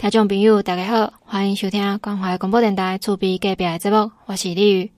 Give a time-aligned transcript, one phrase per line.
[0.00, 4.90] 听众朋友，大家好，欢迎收听关怀广播电台厝边隔壁的节目，我是李宇。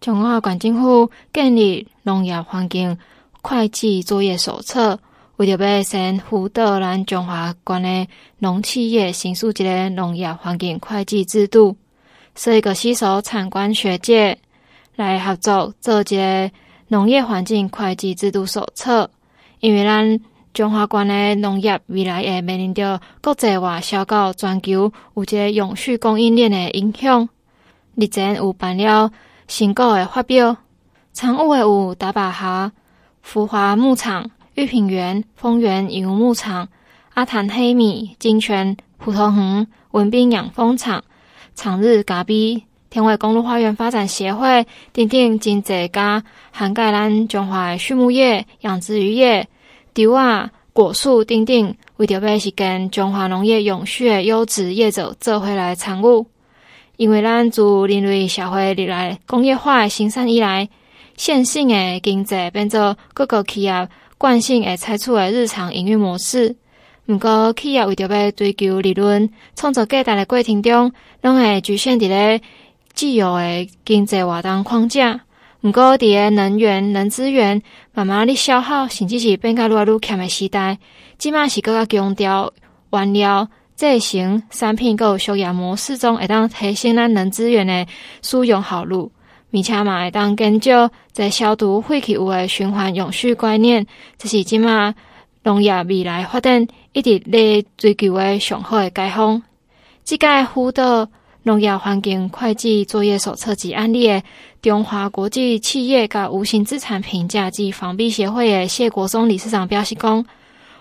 [0.00, 2.98] 中华县政府建立农业环境
[3.42, 4.98] 会计作业手册，
[5.36, 8.08] 为着要先辅导咱中华县的
[8.38, 11.76] 农企业形塑一个农业环境会计制度，
[12.34, 14.36] 所以个吸收产官学界
[14.96, 16.50] 来合作做一个
[16.88, 19.08] 农业环境会计制度手册，
[19.60, 20.20] 因为咱。
[20.54, 27.28] 中华县的农业未来会面临着国际化、销到全球有一个永续供应链的影响。
[27.96, 29.10] 日前有办了
[29.48, 30.56] 成果的发表，
[31.12, 32.70] 参与的有大百合、
[33.20, 36.68] 福华牧场、玉品园、丰原义乌牧场、
[37.14, 41.02] 阿潭黑米、金泉葡萄园、文滨养蜂场、
[41.56, 49.48] 长日咖啡、天尾公路花园发展协会等等，真侪家涵盖咱中华的畜牧业、养殖渔业。
[49.94, 56.26] 稻啊，果树等等，为着要是跟中华农业永续的优质业者做回来产物，
[56.96, 60.68] 因为咱自人类社会历来工业化的兴产以来，
[61.16, 63.88] 线性的经济变做各个企业
[64.18, 66.56] 惯性会采取的日常营运模式。
[67.06, 72.40] 毋过，企业为着要追求利润、创造价值的过程中，拢会局限伫咧
[72.94, 75.20] 既有的经济活动框架。
[75.64, 77.62] 毋过，伫个能源、能资源
[77.94, 80.76] 慢慢咧消耗，甚至是变甲愈来愈欠的时代，
[81.16, 82.52] 即马是搁较强调
[82.92, 87.86] 原料制成产品，搁有商业模式中会当提升咱能资源的
[88.20, 89.10] 使用效率，
[89.54, 93.86] 而且嘛会当减少在消毒废弃物的循环永续观念，
[94.18, 94.94] 这是即马
[95.44, 99.42] 农业未来发展一直咧追求的上好的解方。
[100.02, 101.08] 即个辅导
[101.44, 104.22] 农业环境会计作业手册及案例的。
[104.62, 110.24] 中华国际企业甲无形资产评价及防弊协会的谢国松理事长表示讲，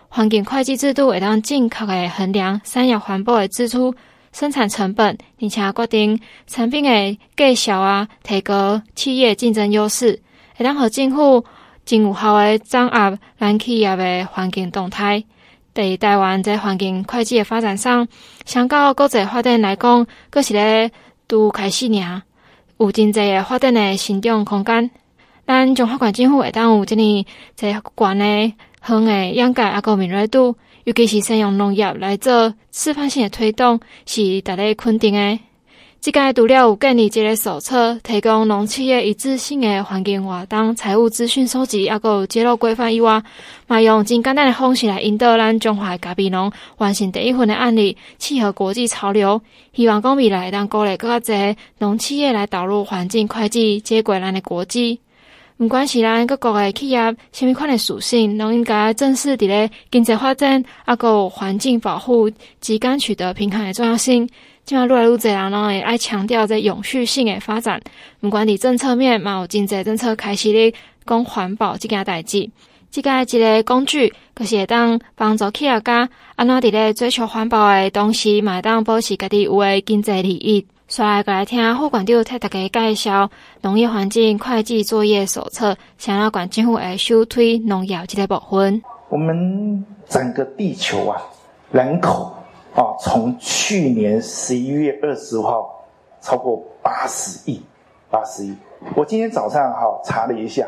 [0.08, 3.94] 环境会计制度会当正确的衡量产业环保的支出、
[4.31, 10.22] 生产成本，并且决定产品的价销啊，提高企业竞争优势，
[10.56, 11.44] 会当和政府
[11.85, 15.25] 真有效的掌握咱企业的环境动态。
[15.74, 18.07] 对台湾在环境会计的发展上，
[18.46, 20.92] 相较国际发展来讲，阁是咧
[21.28, 22.22] 拄开始尔。
[22.78, 24.90] 有真济个发展诶成长空间，
[25.48, 28.56] 咱中华县政府会当有这呢在县内
[28.88, 35.40] 园的养解，阿个敏锐度，尤其是先用农业来做示范性诶推动，是值得肯定诶。
[36.03, 43.24] 即个除了有建立这个手册，提供农企业一致性的环境活动财务资讯收集，抑个有揭露规范以外，
[43.68, 49.42] 嘛用真简单的方式来引导咱中华咖啡农完成第一份的案例，契合国际潮流。
[49.72, 55.00] 希望讲未来当鼓励更加侪农企业来导入环境会计，接轨咱的国际。
[55.58, 56.97] 毋管是咱各国的企业，
[57.31, 64.28] 虾米款的属性，拢应该正视伫咧经济发展，阿个环境保护及间取得平衡的重要性。
[64.66, 67.80] 即嘛，愈来愈侪人拢会爱强调在永续性的发展。
[68.22, 70.74] 毋管伫政策面，嘛有经济政策开始咧
[71.06, 72.50] 讲环保即件代志。
[72.90, 80.66] 即个一个工具，就是会当帮助企业家安怎伫咧追求环保的同时，嘛会当保持家己有诶经济利益。
[80.96, 83.31] 所以来听副馆长替大家介绍
[83.62, 88.80] 农业环境会计作业手册，想要县政府来首推农业这个部分。
[89.09, 91.20] 我们整个地球啊，
[91.72, 92.31] 人口。
[92.76, 95.84] 啊，从去年十一月二十五号
[96.22, 97.60] 超过八十亿，
[98.12, 98.56] 八十亿。
[98.96, 100.68] 我今天早上哈查了一下，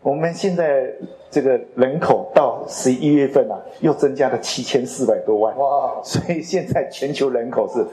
[0.00, 0.90] 我们现在
[1.30, 5.54] 这个人口到十一月份啊，又增加了七千四百多万。
[5.58, 6.00] 哇！
[6.02, 7.86] 所以现在全球人口是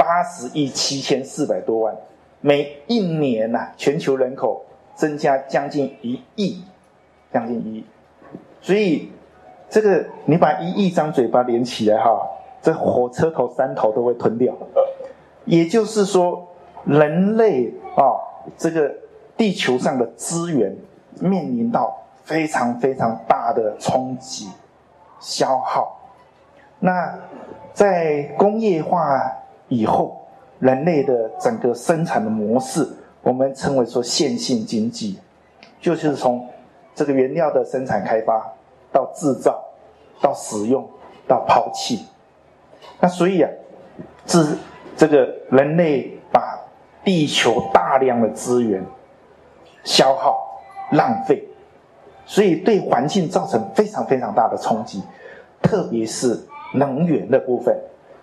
[0.00, 1.94] 八十亿七千四百多万，
[2.40, 6.64] 每一年呐、全球人口增加将近一亿，
[7.30, 7.84] 将近一亿。
[8.62, 9.12] 所以
[9.68, 12.26] 这个你把一亿张嘴巴连起来哈。
[12.62, 14.54] 这火车头三头都会吞掉，
[15.46, 16.46] 也就是说，
[16.84, 18.20] 人类啊，
[18.58, 18.94] 这个
[19.34, 20.76] 地球上的资源
[21.20, 24.46] 面临到非常非常大的冲击、
[25.20, 26.02] 消耗。
[26.80, 27.18] 那
[27.72, 29.38] 在工业化
[29.70, 30.20] 以后，
[30.58, 32.86] 人类的整个生产的模式，
[33.22, 35.18] 我们称为说线性经济，
[35.80, 36.46] 就是从
[36.94, 38.52] 这个原料的生产开发
[38.92, 39.64] 到制造，
[40.20, 40.86] 到使用，
[41.26, 42.04] 到抛弃。
[42.98, 43.50] 那所以啊，
[44.26, 44.44] 这
[44.96, 46.58] 这个人类把
[47.04, 48.84] 地球大量的资源
[49.84, 50.60] 消耗
[50.92, 51.48] 浪费，
[52.26, 55.02] 所以对环境造成非常非常大的冲击，
[55.62, 56.38] 特别是
[56.74, 57.74] 能源的部分。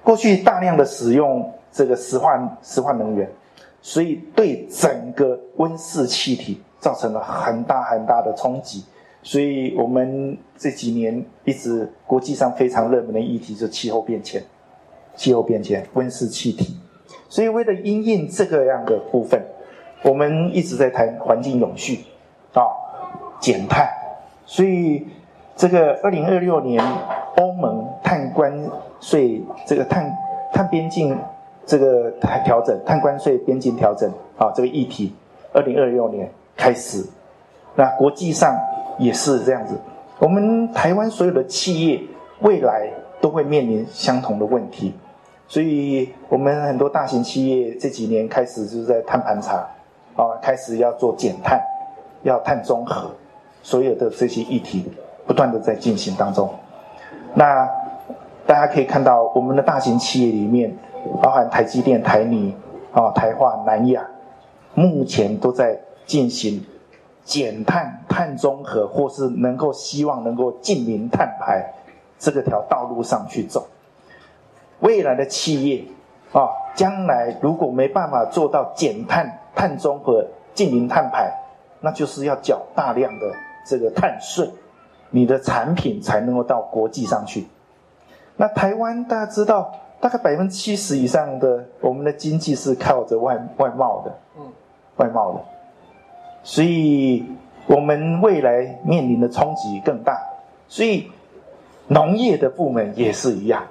[0.08, 3.30] 过去大量的使用这个石化石化能源，
[3.82, 8.86] 所以对整个温室气体造成了很大很大的冲击。
[9.22, 14.42] 所以我们这几年一直国际上非常热门的议题就是气候变迁。
[15.18, 16.78] 气候变迁、温室气体。
[17.28, 19.42] 所以为了因应这个样的部分，
[20.04, 22.06] 我们一直在谈环境永续
[22.54, 22.64] 啊，
[23.42, 23.90] 减碳。
[24.46, 25.06] 所以
[25.58, 26.82] 这个二零二六年
[27.36, 28.58] 欧盟碳关
[29.00, 30.12] 税这个碳
[30.54, 31.18] 碳边境
[31.66, 32.12] 这个
[32.46, 35.14] 调整，碳关税边境调整啊，这个议题，
[35.54, 37.06] 二零二六年开始。
[37.76, 38.58] 那国际上
[38.98, 39.78] 也是这样子，
[40.20, 42.02] 我们台湾所有的企业
[42.40, 42.90] 未来
[43.22, 44.94] 都会面临相同的问题。
[45.50, 49.58] 所以，我们很多大型企业这几年开始就是在碳盘查，
[50.16, 51.62] 啊，开始要做减碳，
[52.24, 53.10] 要碳中和，
[53.62, 54.92] 所有的这些议题
[55.26, 56.50] 不断的在进行当中。
[57.34, 57.66] 那
[58.48, 60.74] 大家可以看到，我们的大型企业里面，
[61.22, 62.56] 包含台积电、台泥、
[62.94, 64.08] 啊台化、南亚，
[64.74, 66.66] 目前都在进行
[67.26, 71.74] 减碳、碳中和，或是能够希望能够净零碳排
[72.18, 73.68] 这个条道路上去走。
[74.80, 75.84] 未来的企业
[76.32, 81.30] 啊，将来如果没办法做到减碳、碳中和、净零碳排，
[81.82, 83.26] 那就是要缴大量的
[83.68, 84.50] 这个碳税，
[85.10, 87.46] 你的产品才能够到国际上去。
[88.38, 94.46] 那台湾大家知道，大概百分之七十以上的我们的经济是靠着外外贸的，嗯，
[94.98, 95.40] 外贸的，
[96.44, 97.26] 所以
[97.66, 100.18] 我们未来面临的冲击更大。
[100.70, 101.10] 所以
[101.88, 103.64] 农业的部门也是一样。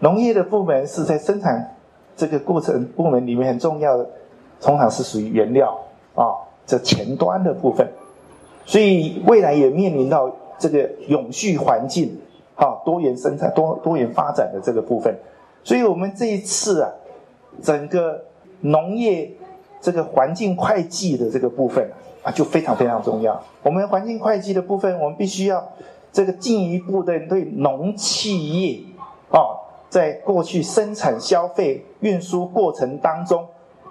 [0.00, 1.76] 农业的部门是在生产
[2.16, 4.04] 这个过程部门里面很重要的，
[4.60, 5.78] 通常是属于原料
[6.16, 6.34] 啊，
[6.66, 7.88] 这前端的部分，
[8.64, 12.18] 所以未来也面临到这个永续环境
[12.62, 15.12] 啊，多元生产、多多元发展的这个部分，
[15.64, 16.90] 所以我们这一次啊，
[17.60, 18.22] 整个
[18.60, 19.28] 农业
[19.80, 21.90] 这个环境会计的这个部分
[22.22, 23.42] 啊，就非常非常重要。
[23.64, 25.72] 我们环境会计的部分，我们必须要
[26.12, 28.84] 这个进一步的对农企业
[29.30, 29.58] 啊。
[29.90, 33.44] 在过去生产、消费、运输过程当中，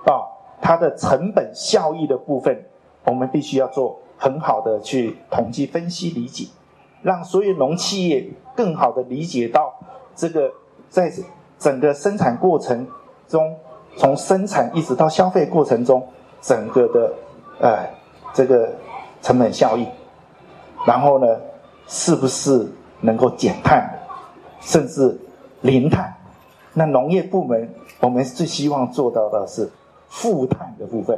[0.06, 0.25] 啊，
[0.59, 2.65] 它的成本效益的部分，
[3.06, 6.47] 我们必须要做很好的去统计分析理解，
[7.01, 9.74] 让所有农企业更好的理解到
[10.15, 10.51] 这个
[10.89, 11.12] 在
[11.59, 12.88] 整个生产过程
[13.27, 13.56] 中，
[13.98, 16.07] 从生产一直到消费过程中，
[16.42, 17.13] 整个的
[17.59, 17.88] 呃
[18.33, 18.69] 这个
[19.21, 19.88] 成本效益，
[20.86, 21.27] 然后呢，
[21.88, 22.68] 是不是
[23.01, 23.89] 能够减碳，
[24.59, 25.19] 甚至。
[25.63, 26.12] 零碳，
[26.74, 29.69] 那农业部门我们最希望做到的是
[30.07, 31.15] 负碳的部分，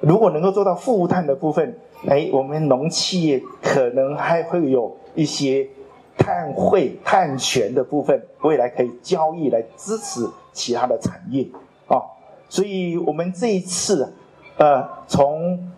[0.00, 5.68] 如果能够做到负碳的部分，哎，我们农企业可能还会有一些
[6.16, 11.46] 碳汇、碳权的部分，未来可以交易来支持其他的产业，
[11.86, 12.02] 啊，
[12.48, 14.12] 所以我们这一次，
[14.56, 15.70] 呃，从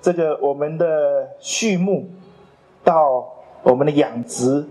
[0.00, 2.06] 这个我们的畜牧
[2.84, 3.26] 到
[3.62, 4.66] 我们的养殖。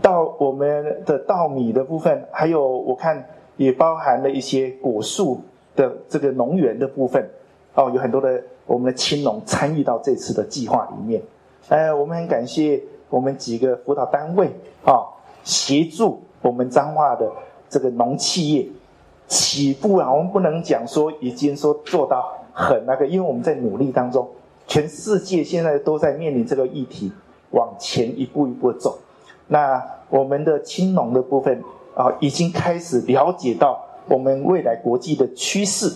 [0.00, 3.26] 到我们的稻米的部分，还有我看
[3.56, 5.40] 也包含了一些果树
[5.74, 7.28] 的这个农园的部分，
[7.80, 11.22] 哦，有很多的我们的青农参与到这次的计划里面。
[11.68, 14.48] 呃，我们很感谢我们几个辅导单位
[14.84, 15.00] 啊，
[15.42, 17.30] 协助我们彰化的
[17.70, 18.68] 这个农企业
[19.28, 20.12] 起步啊。
[20.12, 24.28] 我们不能讲说已经说做到很那个，因为我们在努力当中，
[24.66, 27.10] 全世界现在都在面临这个议题，
[27.52, 28.98] 往前一步一步走。
[29.46, 31.62] 那我们的青农的部分
[31.94, 35.90] 啊，已经开始了解到我们未来国际的趋势，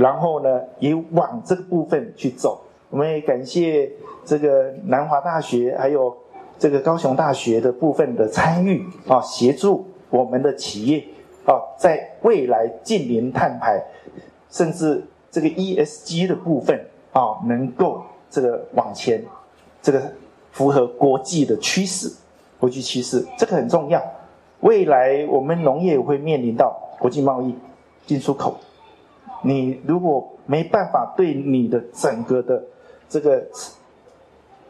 [0.00, 2.58] 然后呢，也往这个部分去走。
[2.88, 3.92] 我们也感谢
[4.24, 6.16] 这个南华大学还有
[6.58, 11.04] 这个高雄大学的部分的参与啊，协助我们的企业
[11.44, 13.78] 啊，在未来近零碳排，
[14.48, 16.80] 甚至这个 ESG 的部分
[17.12, 19.22] 啊，能够这个往前，
[19.82, 20.00] 这个
[20.50, 22.10] 符合国际的趋势。
[22.58, 24.02] 国际趋势，这个很重要。
[24.60, 27.54] 未来我们农业会面临到国际贸易、
[28.06, 28.56] 进出口。
[29.42, 32.62] 你如果没办法对你的整个的
[33.08, 33.42] 这个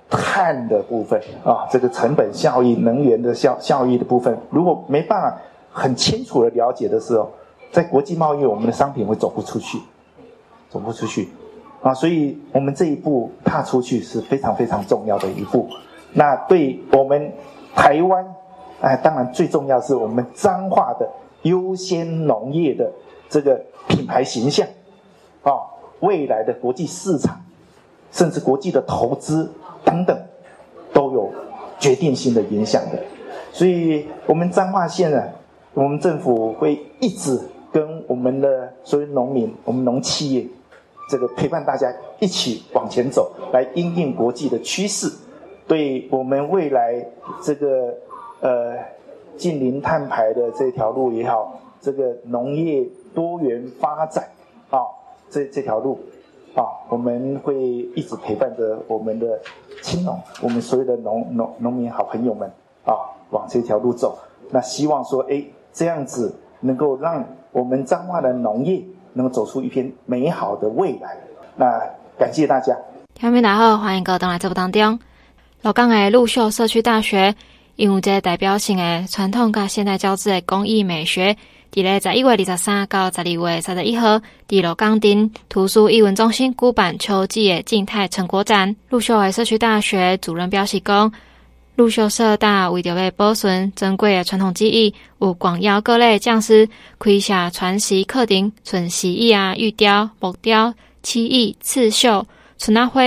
[0.09, 5.39] 碳的部分啊，这个成本效益、能源的效效益的部分，如果没办法
[5.73, 7.31] 很清楚的了解的时候，
[7.71, 9.79] 在国际贸易，我们的商品会走不出去，
[10.69, 11.29] 走不出去
[11.83, 11.95] 啊。
[11.95, 15.69] 所以，我们这一步踏出去是非常非常重要的一步。
[16.13, 17.33] 那对我们。
[17.73, 18.27] 台湾，
[18.81, 21.09] 哎，当然最重要是我们彰化的
[21.43, 22.91] 优先农业的
[23.31, 23.59] 这个
[23.89, 24.67] 品牌形象，
[25.43, 25.53] 啊、
[26.01, 27.41] 未来的国际市场，
[28.13, 29.51] 甚至国际的投资
[29.85, 30.21] 等等，
[30.93, 31.31] 都有
[31.79, 33.03] 决定性的影响的。
[33.53, 35.29] 所以，我们彰化县啊，
[35.75, 37.41] 我们政府会一直
[37.73, 40.47] 跟我们的所有农民、我们农企业，
[41.09, 45.09] 这个陪伴大家一起往前走，来因应国际的趋势。
[45.67, 47.07] 对我们未来
[47.43, 47.95] 这个
[48.41, 48.77] 呃
[49.37, 52.85] 近零碳排的这条路也好，这个农业
[53.15, 54.29] 多元发展
[54.71, 54.81] 啊，
[55.31, 56.01] 这这条路
[56.55, 57.55] 啊，我们会
[57.95, 59.41] 一直陪伴着我们的
[59.83, 62.51] 青农，我们所有的农农农民好朋友们
[62.85, 62.95] 啊，
[63.31, 64.19] 往这条路走。
[64.51, 71.17] 那希望说，哎，这样子能够让我们彰化的农业能够走出一片美好的未来。
[71.57, 71.81] 那
[72.19, 72.77] 感谢大家。
[73.15, 74.99] 听众大家好，欢迎各位来节目当中。
[75.63, 77.35] 老港的陆秀社区大学，
[77.77, 81.37] 因有这个代表性的传统甲现代交织的工艺美学，
[81.73, 88.75] 伫咧十一月二十三到十二月三十一号，伫鹿港町图书艺文中心举办秋季的静态成果展。
[88.89, 91.13] 陆秀的社区大学主任表示讲，
[91.77, 100.75] 陆秀社大为着要保存珍贵的传统技艺，有广邀各类匠师开设传习课程，像洗艺啊、玉雕、木雕、
[101.05, 102.27] 漆艺、刺绣、
[102.59, 103.01] 春呐花、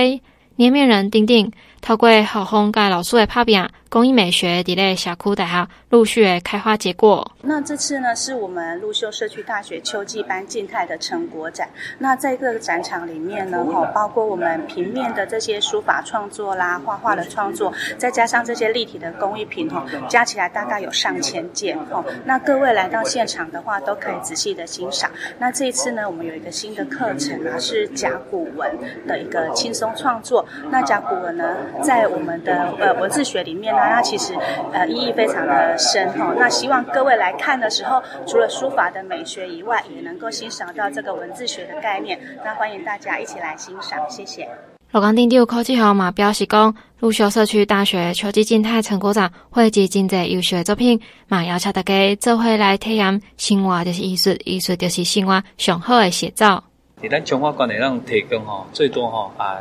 [0.56, 1.52] 捏面人等等。
[1.82, 3.62] 透过校风甲老师的拍拼，
[3.94, 7.30] 工艺美学伫咧社区大学陆续开花结果。
[7.42, 11.68] 那这次呢，是我们陆秀社区大学秋季班静态的成果展。
[11.96, 22.04] 那在这个展场里面呢，哈，包括我们平面的这些书法创作啦、画画的创作，再加上这些立体的工艺品，哈，加起来大概有上千件，哈。
[22.24, 25.08] 那各位来到现场的话，都可以仔细的欣赏。
[25.38, 30.44] 那这一次呢，我们有一个新的课程啊，是甲骨文的一个轻松创作。
[30.68, 34.34] 那甲骨文呢，在我们的呃文字学里面呢，它其实
[34.72, 36.34] 呃意义非常的深哈。
[36.38, 42.18] 那希望各位来看的时候，除了书法的美学以外，也能够欣赏到这个文字学的概念。
[42.44, 44.48] 那欢迎大家一起来欣赏，谢谢。
[44.92, 56.62] 鹿港町第科技号嘛表示讲，陆秀社区大学秋季静态成果展汇集真侪优秀的作品，嘛邀请大家做伙来体验生活就是艺术，艺术就是生活上好的写照。
[57.02, 59.58] 在咱彰化县内，让提供吼最多吼啊。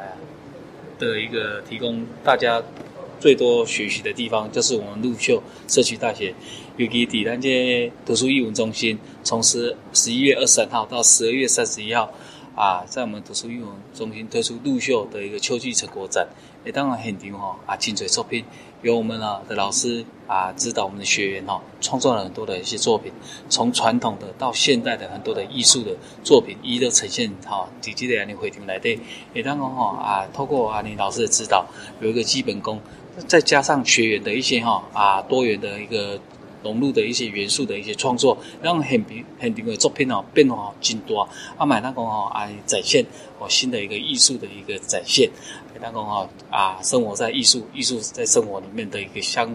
[1.00, 2.62] 的一个提供大家
[3.24, 6.36] 最多学习的地方，就是我们陆秀社区大学，
[6.75, 12.12] 尤其底单街图书艺文中心，从十十一月二十三号到十二月三十一号，
[12.53, 16.27] 啊，在我们图书艺文中心推出陆秀的一个秋季成果展。
[16.65, 18.44] 也，当然很牛哈啊，精粹作品，
[18.84, 23.12] 由我们啊的老师啊指导我们的学员哈，创作了很多的一些作品，
[23.50, 25.92] 从传统的到现代的很多的艺术的
[26.24, 28.98] 作品，一一都呈现哈，积极的让你回听来对。
[29.34, 31.65] 也，当然哈啊，透过啊你老师的指导，
[32.00, 32.80] 有一个基本功，
[33.27, 36.20] 再加上学员的一些哈啊多元的一个。
[36.63, 41.27] 融入的一些元素的一些创作，让很平很多的作品哦变化真多，
[41.58, 43.05] 啊买那个哦啊展现
[43.38, 45.29] 哦新的一个艺术的一个展现，
[45.82, 49.53] 那个哦啊生活在艺术，艺术在生活里面的一个相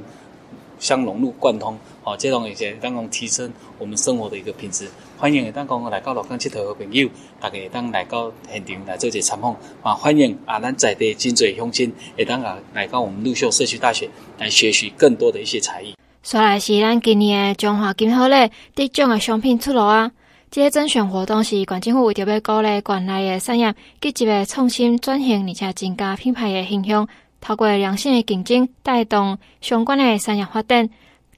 [0.79, 4.91] 相融入贯通哦，这种一些当中提升我们生活的一个品质。
[5.21, 7.09] 欢迎会当讲来到鹿港佚佗的朋友，
[7.41, 9.93] 大家当来到现场来做一个参访啊！
[9.93, 14.09] 欢迎啊，咱在地真济乡亲，会当啊来到我们陆秀社区大学
[14.39, 15.97] 来学习更多的一些才艺。
[16.23, 20.13] 说来是咱今年的中华金鹤咧得奖的商品出炉啊！
[20.53, 27.09] 这个甄选活动是县政府为着要鼓励县内的产业积极的创新转型，而且增加品牌的形象，
[27.41, 30.89] 透过良性的竞争，带动相关的产业发展，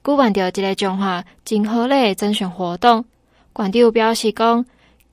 [0.03, 3.03] 举办着一个中华金鹤咧甄选活动。
[3.53, 4.65] 馆长表示讲，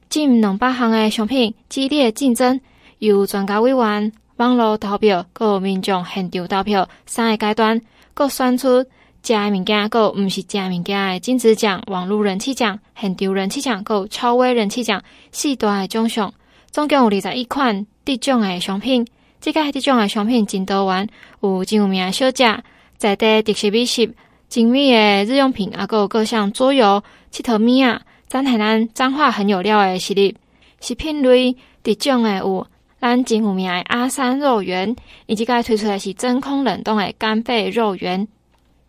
[0.09, 2.61] 近两百项的商品激烈竞争，
[2.99, 7.81] 由专家委员、网络投票、各民众现场投票三个阶段，
[8.15, 8.85] 各选出。
[9.21, 15.03] 食的物件，各有毋是食的物件的金质奖、网络人气奖、现场人气奖，各有超威人气奖，
[15.33, 16.33] 四大的奖项，
[16.71, 19.07] 总共有二十一款得奖的商品。
[19.41, 21.09] 即个得奖的商品真多元，
[21.43, 22.63] 有真有名的小食，
[22.97, 24.15] 在地特色美食、
[24.49, 30.37] 精美的日用品，啊，阁有各项桌游、佚佗物啊，展现咱彰化很有料的实力。
[30.81, 32.67] 食品类得奖的有
[33.01, 34.95] 咱真有名诶阿三肉圆，
[35.27, 38.29] 以及佮推出诶是真空冷冻的干贝肉圆。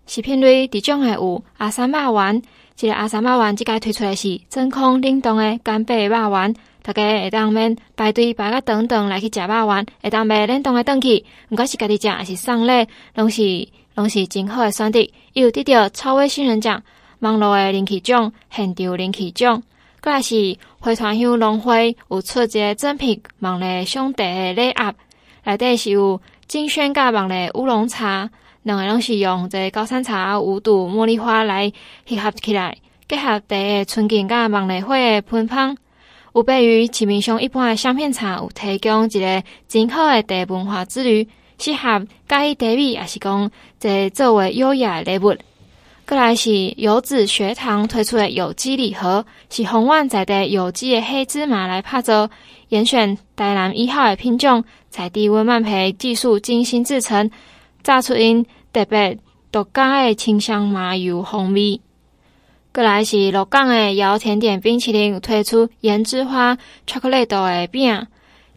[0.05, 2.41] 食品类得奖的有阿三肉圆，
[2.75, 14.99] 这个阿三肉丸即个推出来是真空冷冻的干贝肉丸，大家会当免排队排个长长来去食肉丸，会当买冷冻的回去，毋管是家己食还是送礼，拢是拢是真好的选择。
[15.33, 16.81] 伊有得着超威新人奖、
[17.19, 19.61] 网络的人气奖、现场人气奖，
[19.99, 24.93] 阁来是花团乡农会有出一个赠品网络兄弟的礼盒，
[25.43, 28.29] 内底是有精选甲网络乌龙茶。
[28.63, 31.71] 两个拢是用这高山茶、无毒茉莉花来
[32.05, 35.75] 结合起来，结合茶纯净甲网络花的喷芳，
[36.33, 45.35] 有别于市面上一般的香片茶，有提供一个真好的茶文化之旅，适合介意茶味，也是讲这作为优雅的礼物。
[46.09, 52.27] 过来是游子学堂推出的有机礼盒，是红万在地有机的黑芝麻来拍造，
[52.69, 57.29] 严选台南一号的品种，采低温慢焙技术精心制成。
[57.83, 59.19] 榨出因特别
[59.51, 61.79] 独家的清香麻油风味。
[62.73, 68.07] 过来是鹿港的摇甜点冰淇淋推出盐之花巧克力豆的饼，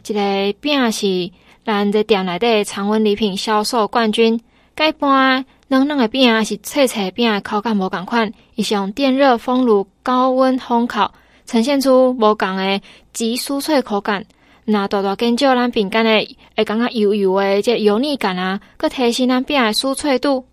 [0.01, 1.29] 这个饼是
[1.63, 4.41] 咱在店内底常温礼品销售冠军。
[4.75, 11.11] 一般软软的饼啊是脆脆饼，口感无共款，伊是用电热风炉高温烘烤，
[11.47, 12.79] 呈现出无共的
[13.11, 14.23] 极酥脆口感。
[14.65, 20.45] 那大大减少咱饼干的会感觉油油的这油腻感啊，搁提升咱饼的酥脆度。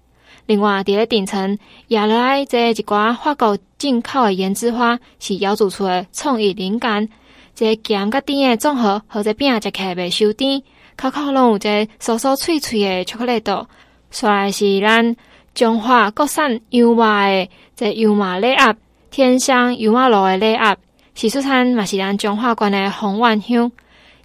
[0.46, 1.58] 另外，伫咧顶层
[1.88, 7.06] 压落来这一寡法国进口的盐之花，是窑主厨的创意灵感。
[7.54, 10.62] 这咸甲甜的综合，和这饼食起来袂伤甜，
[10.96, 13.66] 口口拢有这酥酥脆脆的巧克力豆。
[14.10, 15.16] 再来是咱
[15.54, 18.74] 中华国产油麻的这油麻礼盒，
[19.10, 20.76] 天香油麻路的礼盒，
[21.14, 23.70] 是出产嘛是咱中华关的红万香。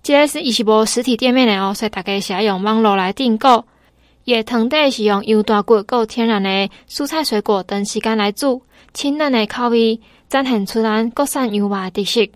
[0.01, 3.65] 这个是伊是无实体店面的哦，所以大家是要用网络来订购。
[4.24, 8.62] 也汤底是用羊大骨，够天然的蔬菜水果等时间来煮，
[8.92, 12.27] 清嫩的口味展现出咱国产油麻特色。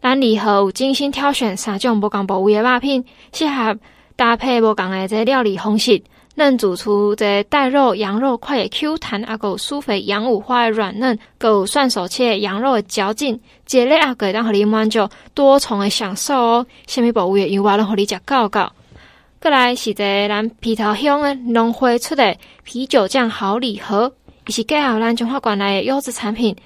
[0.00, 3.76] 咱礼盒有精心挑选三种无共部位的肉品，适合
[4.14, 6.02] 搭配无共的这料理方式，
[6.36, 16.66] 能煮出这带肉羊肉块的 Q 弹，啊够酥肥羊五花的软嫩，够涮手切羊肉的嚼劲，这类啊可以当互你满足多重的享受哦。
[16.86, 18.68] 虾米部位的油麻拢互你食够够。
[19.40, 24.12] 过来是个咱皮桃乡的农会出的啤酒酱好礼盒，
[24.46, 26.56] 伊是介绍咱中华关内的优质产品，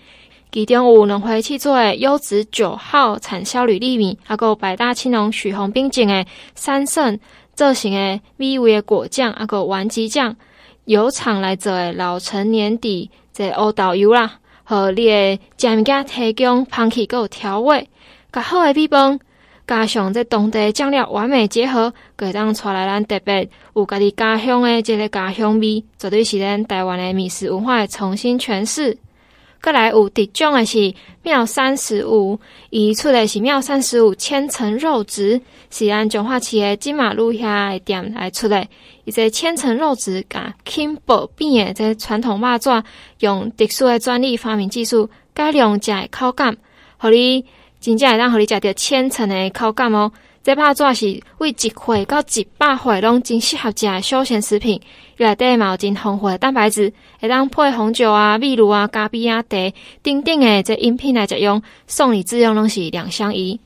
[0.53, 7.19] 其中有农会制作的优质九号产销履历米，还有百大青龙许红冰井的三圣
[7.59, 10.37] 造成的美味的果酱，还有丸吉酱，
[10.85, 17.89] 由厂来做的老陈年底这乌豆油啦，和你的食物件提供香气有调味，
[18.33, 19.19] 较好的米饭。
[19.67, 28.97] 加上这当地酱料完美结合，可以当带来咱特别有家己家乡的这个家乡味，绝对是咱台湾的美食文化的重新诠释。
[29.63, 32.39] 过来有第种的是妙三十五，
[32.71, 35.41] 伊出的是妙三十五千层肉质，
[35.71, 38.67] 是按彰化市的金马路遐的店来出的。
[39.05, 42.71] 伊这千层肉质甲 Kimbo 变的这传统肉纸，
[43.21, 46.57] 用特殊的专利发明技术改良才会口感，
[46.99, 47.45] 互你。
[47.81, 50.11] 真正会当互你食到千层的口感哦！
[50.49, 54.81] 这把纸是为一岁到一百岁拢真适合食的休闲食品，
[55.19, 59.59] 内底嘛有真丰富的蛋白质，会当配红酒啊、秘鲁啊、咖啡啊、茶
[60.03, 63.61] 等等的这饮品来食用，送礼自用拢是两相宜。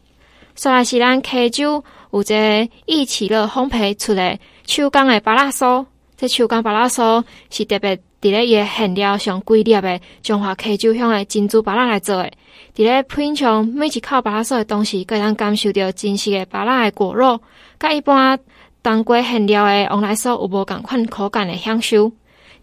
[0.57, 12.33] 再来是咱溪州有个一起乐烘焙出的手工的芭乐酥，这手工芭乐酥是特别伫咧伊个馅料上规粒的中华溪州乡的珍珠芭乐来做诶。
[12.75, 17.39] 伫咧品尝每一口芭乐酥的同时，可以当感受到真实的芭乐的果肉，
[17.79, 18.39] 甲一般
[18.81, 22.11] 当归馅料的往来说有无共款口感的享受。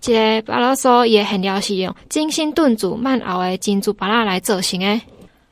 [0.01, 4.99] 这个芭乐酥伊的馅料是用精心炖煮慢熬的珍珠芭乐来做成的。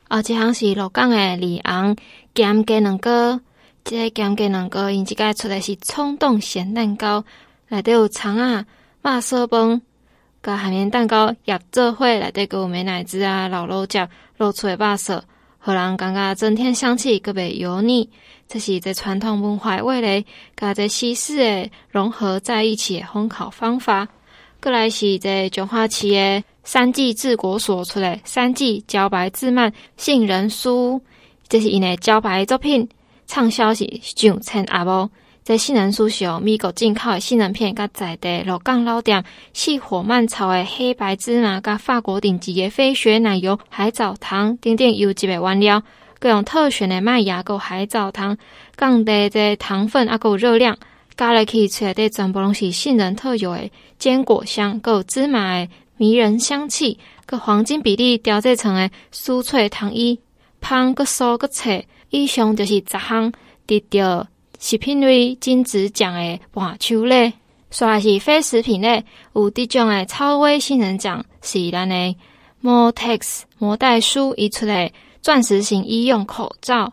[0.08, 1.94] 啊，这项是鹿港的里昂
[2.34, 3.38] 咸鸡卵糕，
[3.84, 7.24] 这个咸鸡卵糕因即个出的是冲动咸蛋糕，
[7.68, 8.64] 内底有葱仔、
[9.02, 9.82] 肉丝饭。
[10.48, 14.08] 甲海绵蛋糕也做伙，内底有美奶滋啊、老肉酱、
[14.38, 15.22] 露出的肉色，
[15.58, 18.08] 互人感觉增添香气，个别油腻。
[18.48, 20.24] 这是在传统文化味蕾，
[20.56, 24.08] 甲这西式的融合在一起的烘烤方法。
[24.62, 30.98] 过来是这彰化市的三季治国所出的三季茭白自曼杏仁酥，
[31.46, 32.88] 这是因的茭白作品，
[33.26, 35.10] 畅销是上千阿波。
[35.48, 45.82] 这杏仁酥是由美国进口的杏仁片，甲在地鹿港老店细火慢炒的黑白芝麻，甲法国顶级的飞雪奶油、海藻糖等等优质的原料，
[46.18, 48.36] 各用特选的麦芽和海藻糖，
[48.76, 50.76] 降低这糖分啊，够热量，
[51.16, 60.20] 加了去吃的全部拢是杏仁特有的坚果香，有芝麻的迷人香气，个黄金比例调制成的酥脆糖衣，
[60.60, 63.32] 香个酥个脆，以上就是十项
[63.66, 64.26] 得到。
[64.58, 67.32] 食品类金质奖的伴手礼，
[67.70, 72.16] 刷是非食品类，有这种的超威新人奖是咱的
[72.62, 74.90] MOTEX 魔袋鼠一出的
[75.22, 76.92] 钻石型医用口罩，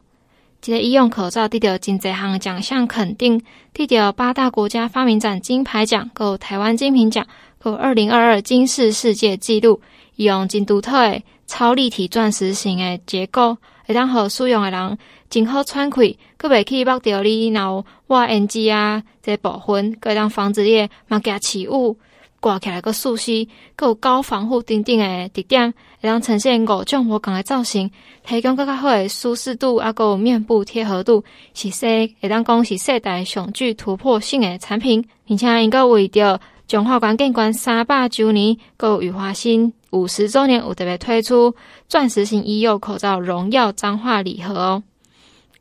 [0.62, 3.42] 这个医用口罩得到真侪项奖项肯定，
[3.74, 7.26] 得到八大国家发明展金牌奖，够台湾精品奖，
[7.58, 9.82] 够二零二二金氏世界纪录，
[10.18, 14.98] 用真独特的超立体钻石型的结构，会当好使用的人。
[15.36, 21.98] 真好喘气，阁袂去剥掉你脑外烟机啊，这部分阁当防止你嘛加起雾
[22.40, 23.46] 挂起来个舒适，
[23.76, 27.92] 阁有高防护等等的特点，会当呈现五种无同的造型，
[28.26, 31.22] 提供更加好的舒适度啊，阁有面部贴合度，
[31.54, 31.90] 是说
[32.22, 41.54] 会当讲是世代上具突破性的产品，并且应该为着中华关建关三百周年，还有裕华新五十周年，有特别推出
[41.90, 44.84] 钻石型医用口罩荣耀彰化礼盒哦。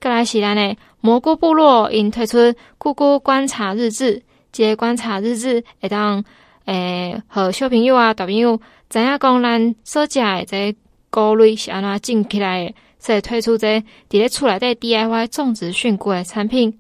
[0.05, 2.37] 过来是咱的蘑菇部落，因推出
[2.77, 6.23] 菇菇观察日志，这个观察日志会当
[6.67, 16.79] 诶，和小朋友啊、大朋友知影讲咱所食的这个菇类是安怎种起来的，所以推出这伫咧厝内底 DIY 种植菌菇的产品。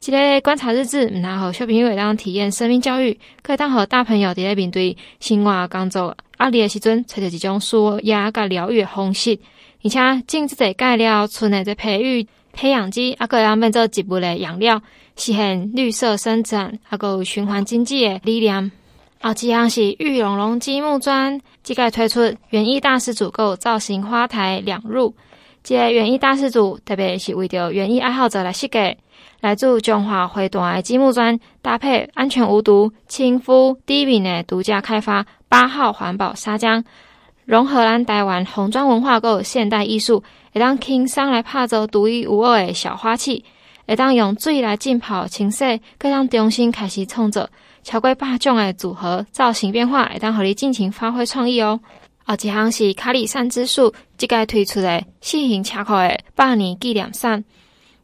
[0.00, 9.38] 这个观察日志，毋但和小朋友会当体验生命教育，可以当和大朋友伫咧面对生活工作压力的时阵，找到一种舒压甲疗愈的方式。
[9.84, 14.80] 而且种这个盖料村内这培育培养基，啊，阁会当变做植物的养料，
[15.16, 18.72] 实现绿色生产，啊，阁有循环经济的理念。
[19.20, 25.14] 后一项是玉龙龙积木砖，即个推出园艺大师组构造型花台两入，
[25.62, 28.96] 这个园艺大师组特别是为着园艺爱好者来设计。
[29.40, 36.82] 来自中华灰段的积木砖，搭配安全无毒、亲肤低敏的独家开发八号环保砂浆，
[37.44, 43.44] 融合咱台湾红砖文化够现代艺术，会当轻松来拍造独一无二的小花器，
[43.86, 47.48] 会当用水来浸泡清洗，可以当重新开始创作，
[47.82, 51.78] 超过百种的组合造型变化，会当互你尽情发挥创意哦。
[52.24, 57.44] 后一项是卡里善之树，即个推出的新型车库的百年纪念伞，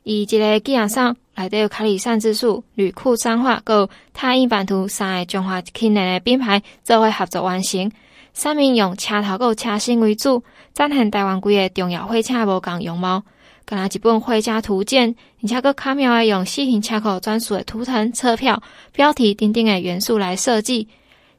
[0.02, 1.16] 以一个纪念伞。
[1.36, 7.90] 内底有卡里善之树、旅库彰化、佮泰印版图三个中华青年的品牌做伙合作完成。
[8.32, 13.24] 三名用车头佮车身为主，展现台湾规个重要火车无共样貌。
[13.66, 18.62] 佮那一本回家图鉴，而且佮巧妙的用细型车库专属的图腾、车票、
[18.92, 20.88] 标题等等的元素来设计，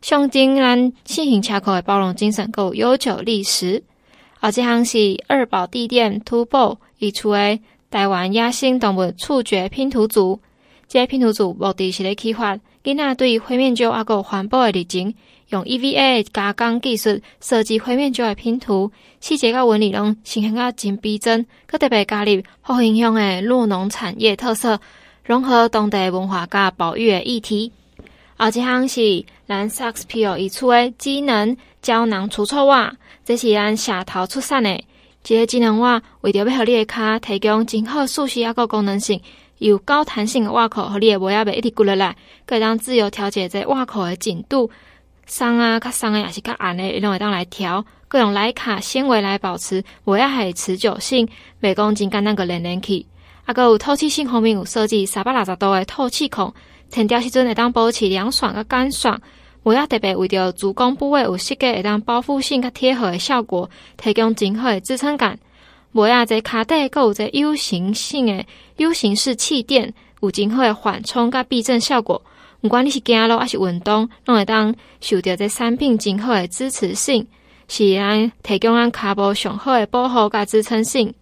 [0.02, 3.84] 象征咱细型车库的包容精神够悠久历史。
[4.40, 7.60] 而这项是二宝地垫突破已出的。
[7.92, 10.40] 台湾野生动物触觉拼图组，
[10.88, 15.14] 这个拼图组目的是咧启发囡仔对于灰面鸟啊个环保的热情，
[15.52, 24.80] 用 EVA 加工技术设计灰面鸟的拼图，细节甲纹理拢呈现啊真逼真，佮特别加入好影响的洛农产业特色，
[25.24, 27.72] 融合当地文化甲保育的议题。
[28.38, 32.92] 后一项是咱 Saxpio 一处的机能胶囊除臭袜，
[33.24, 34.82] 这是咱下头出产的。
[35.24, 39.22] 这个智能袜为着要互你的脚提供真好舒适啊个功能性，
[39.60, 42.16] 有高弹性的袜口，互你的袜仔袂一直骨落来，
[42.48, 44.72] 可以当自由调节这袜口的紧度，
[45.26, 47.86] 松啊较松的也是较硬的，拢会当来调。
[48.08, 51.28] 各用莱卡纤维来保持袜仔的持久性，
[51.62, 53.06] 袂讲真简单个连连去。
[53.46, 56.54] 啊，个有透气性方面有设计三百六十度的透气孔，
[56.90, 59.18] 穿掉时阵会当保持凉爽个干爽。
[59.64, 65.40] 我要特别为着足弓部位有设计会当包覆性较贴合的效果，提供真好的支撑感。
[65.94, 68.46] 我要在卡带还有这 U 型性的
[68.78, 72.22] U 型式气垫，有真好的缓冲甲避震效果。
[72.62, 77.28] 不管你是走路还是运动，拢会当受到这产品真好的支持性，
[77.68, 81.14] 是咱提供咱脚部上好的保护甲支撑性。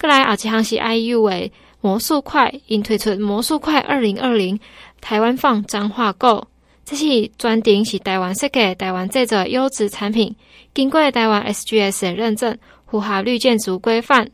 [0.00, 4.58] 过来后一项是 IU 的魔术块，因推出魔术块二零二零
[5.00, 6.46] 台湾放彰化购。
[6.84, 10.34] 这是专订是台湾设计、台湾制作优质产品，
[10.74, 14.28] 经过台湾 SGS 的认证，符合绿建筑规范。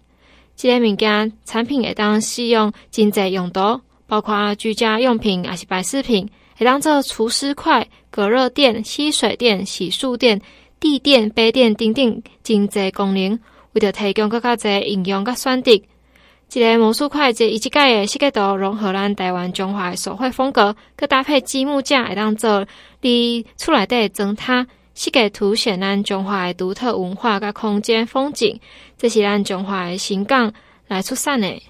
[0.56, 10.40] 这些物件产品会当适用经济用途，包括居家用品还是摆饰品，会当做除湿块、隔热垫、吸水垫、洗漱垫、
[10.80, 13.38] 地垫、杯垫等等经济功能，
[13.74, 15.70] 为了提供更加侪营养甲选择。
[15.70, 22.66] 一个魔术块，这一级盖的设计图融合咱台湾中华的手绘风格，佮搭配积木架来当做
[23.02, 28.58] 你厝内底的灯塔，设计凸显咱中华的独特文化佮空间风景。
[28.96, 30.50] 这是咱中华的新港
[30.86, 31.62] 来出产的。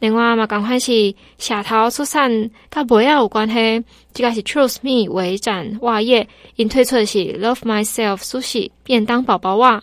[0.00, 2.30] 另外嘛，赶快是社头出产，
[2.70, 3.84] 佮袂要有关系。
[4.12, 9.80] 这个是 Trust Me 微展袜业，因推出的是 Love Myself Sushi 便当宝宝袜，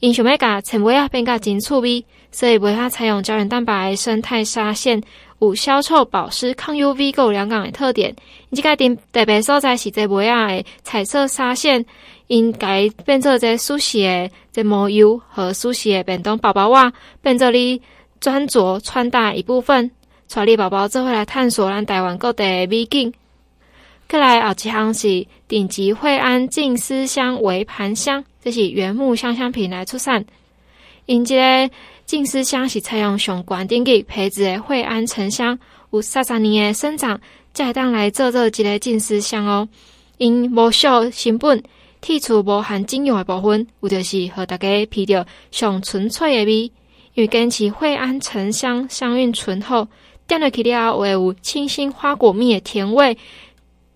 [0.00, 2.04] 因想要甲穿袂要变甲真趣味。
[2.30, 5.00] 所以，为它采用胶原蛋白生态纱线，
[5.38, 8.12] 有消臭、保湿、抗 UV、够凉感的特点。
[8.50, 11.86] 这个点特别所在是这维亚的彩色纱线，
[12.26, 17.80] 应该变做这舒适的这毛油和舒适的便当宝宝袜，变做你
[18.24, 19.90] 专着穿搭一部分。
[20.32, 23.12] 带你宝宝做回来探索咱台湾各地的美景。
[24.08, 30.24] 再来后一项是顶级惠安静思香围盘香，这是原木香香品来出产，
[31.04, 31.74] 因这个。
[32.06, 35.58] 静思香是采用上悬等级配置的惠安沉香，
[35.90, 37.18] 有三十年的生长，
[37.54, 39.66] 才当来做做一个静思香哦。
[40.18, 41.62] 因无效成本，
[42.02, 46.70] 剔除无含精油的部分，有就是和大家闻到上纯粹的味。
[47.14, 49.88] 因为坚持惠安沉香香韵醇厚，
[50.26, 53.16] 点落去了后会有清新花果蜜的甜味，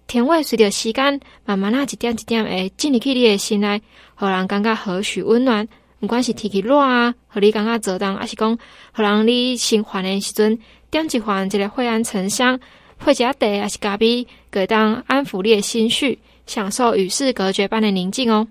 [0.07, 3.83] 甜味随着时间慢慢啊一点一点诶进入去你的心内，
[4.15, 5.67] 互人感觉和许温暖。
[6.01, 8.57] 不管是天气热啊，互你感觉做当，还是讲
[8.95, 10.57] 互人你心烦的时阵，
[10.93, 12.61] 点一环这个惠安沉香，
[13.01, 18.47] 配一下茶还是咖啡，可当安抚你的心绪，享受与世隔绝般的宁静哦。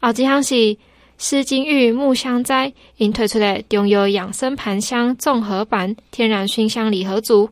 [0.00, 0.76] 后一项是
[1.18, 7.48] 诗金玉木香斋，因推出的中药养生盘香综合版天然熏香礼盒组，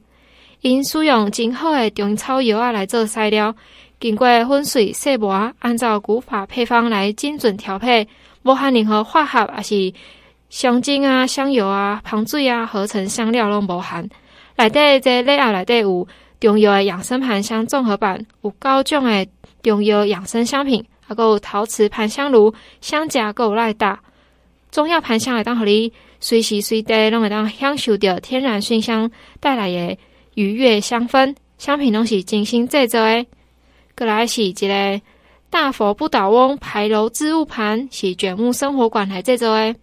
[0.61, 3.55] 因使用真好的中草药啊来做材料，
[3.99, 8.07] 经过粉水细磨，按照古法配方来精准调配。
[8.43, 9.91] 无含任何化学，还是
[10.51, 14.07] 香精啊、香油啊、香水啊、合成香料拢无含。
[14.57, 16.07] 内底这礼盒内底有
[16.39, 19.27] 中药的养生盘香综合版，有高种的
[19.63, 24.01] 中药养生香品，还有陶瓷盘香炉、香夹够来打。
[24.71, 29.99] 中药盘香会当互你随时随地拢会当享受到天然熏香带来的
[30.35, 31.35] 愉悦香氛。
[31.59, 33.27] 香品拢是精心制作的，
[33.97, 35.01] 过来是一个。
[35.51, 39.77] 大佛不倒翁牌楼置物盘是卷木生活馆来制作的，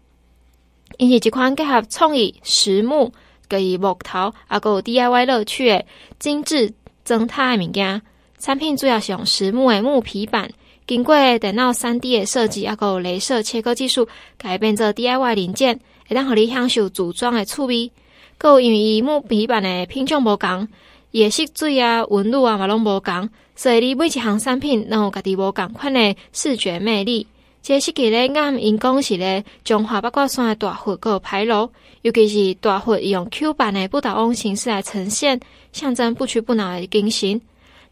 [0.98, 3.14] 因是一款结合创意实木、
[3.48, 5.86] 各以木头，还有 DIY 乐趣的
[6.20, 6.74] 精致
[7.06, 8.02] 装塔的物件。
[8.38, 10.52] 产品主要是用实木的木皮板，
[10.88, 17.92] 经过电脑三 D 的设计，还有镭射切割技术改变做 DIY 零件，会当互你享受组装的趣味。
[18.38, 20.68] 阁有因为伊木皮板的品种无同，
[21.12, 23.30] 伊的色水啊、纹路啊嘛拢无同。
[23.56, 27.28] 所以，你每一项产品拢有家己无共款的视觉魅力。
[27.62, 31.70] 这个设计咧，按因讲是咧，中华八卦山的大佛阁牌楼，
[32.02, 35.40] 尤其是大佛用 Q 版的不倒翁形式来呈现，
[35.72, 37.40] 象征不屈不挠的精神。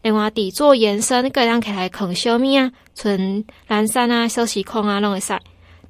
[0.02, 5.38] 另外，底座延伸，各样起来放小物啊，像蓝山啊、小时空啊，拢会使。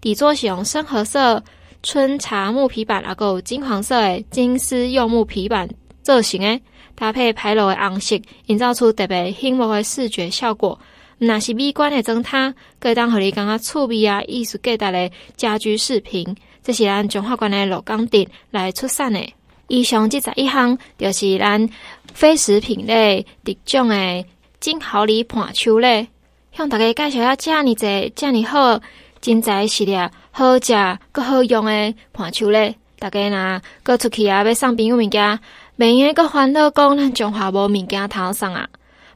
[0.00, 1.42] 底座是用深褐色
[1.82, 5.68] 春茶木皮板，啊，有金黄色的金丝柚木皮板
[6.02, 6.60] 造型诶。
[6.96, 10.78] 搭配牌楼的红色，营造出特别醒目诶视觉效果。
[11.16, 16.36] 那是美观的装塔，可以当互你感觉趣味啊，艺术价值的家居饰品。
[16.62, 19.34] 这是咱中华馆的镂钢店来出产诶。
[19.68, 21.68] 以上这十一项，就是咱
[22.14, 24.24] 非食品类特种的
[24.60, 26.08] 金毫梨盘秋类，
[26.52, 28.80] 向大家介绍下这么多这么好、
[29.20, 30.74] 真材实料、好食
[31.12, 32.74] 搁好用的盘秋类。
[32.98, 35.38] 大家若搁出去啊，要送朋友物件。
[35.76, 38.68] 每年个欢乐讲，咱中华无物件通送啊，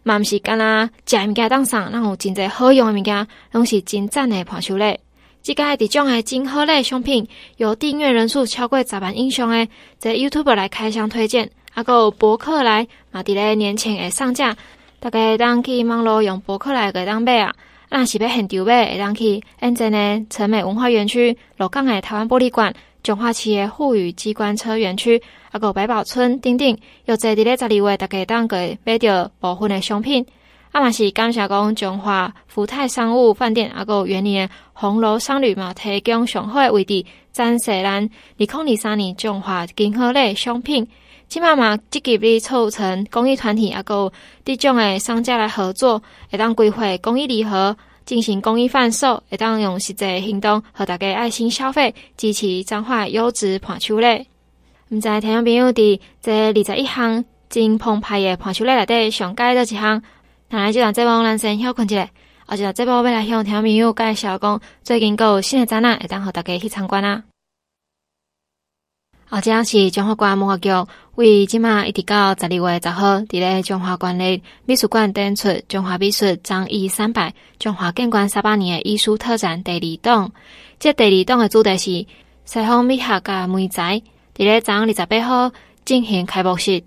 [0.03, 4.99] 嘛毋是干那食物件当送，咱有真侪好用的物件，拢是真赞的伴手礼。
[5.43, 7.29] 即个伫种诶真好礼商品，
[7.59, 14.57] 有订阅人数超过十万以上诶，在 YouTube 来开箱推荐，啊个博客来嘛伫咧年前会上架，
[15.01, 17.53] 大家当去网络用博客来个当买啊，
[17.91, 22.75] 若是要现场买，会当去安镇诶成美文化园区、鹿港诶台湾玻璃馆。
[23.03, 30.25] 中华企业沪语机关车园区，阿个百宝村等等，又在伫咧十二月，大家当个买着部分的商品。
[30.73, 38.09] 阿嘛是感谢讲中华福泰商务饭店，阿个园林红楼商旅嘛，提供上好的位置，展示咱二
[38.39, 40.89] 零二三年中华金鹤类商品。
[41.35, 44.13] 今嘛嘛积极地促成公益团体，阿个
[44.45, 47.77] 伫种诶商家来合作，会当规划公益礼盒。
[48.07, 54.29] 进行公益贩售，会当用实际行动和大家爱心消费，支持彰化优质盘秋类。
[54.91, 60.01] 毋知听众朋友伫这二十一项真澎湃诶盘秋类内底上介的几项，
[60.51, 62.09] 那来就让这帮男生休困一下，
[62.47, 67.25] 而且这帮未来向听众朋友介绍讲，最近阁有新的展览，会当和大家去参观啊。
[69.35, 70.71] 好，这样是中华馆文化局
[71.17, 80.31] 为即马一直到十二月十号，伫咧中华馆内美术馆展出中华美术张艺三百中华建馆三百年的艺术特展第二档。
[80.79, 82.07] 这第二档的主题是
[82.45, 84.01] 西方美学甲媒材，
[84.37, 85.51] 伫咧昨二十八号
[85.85, 86.85] 进行开幕式。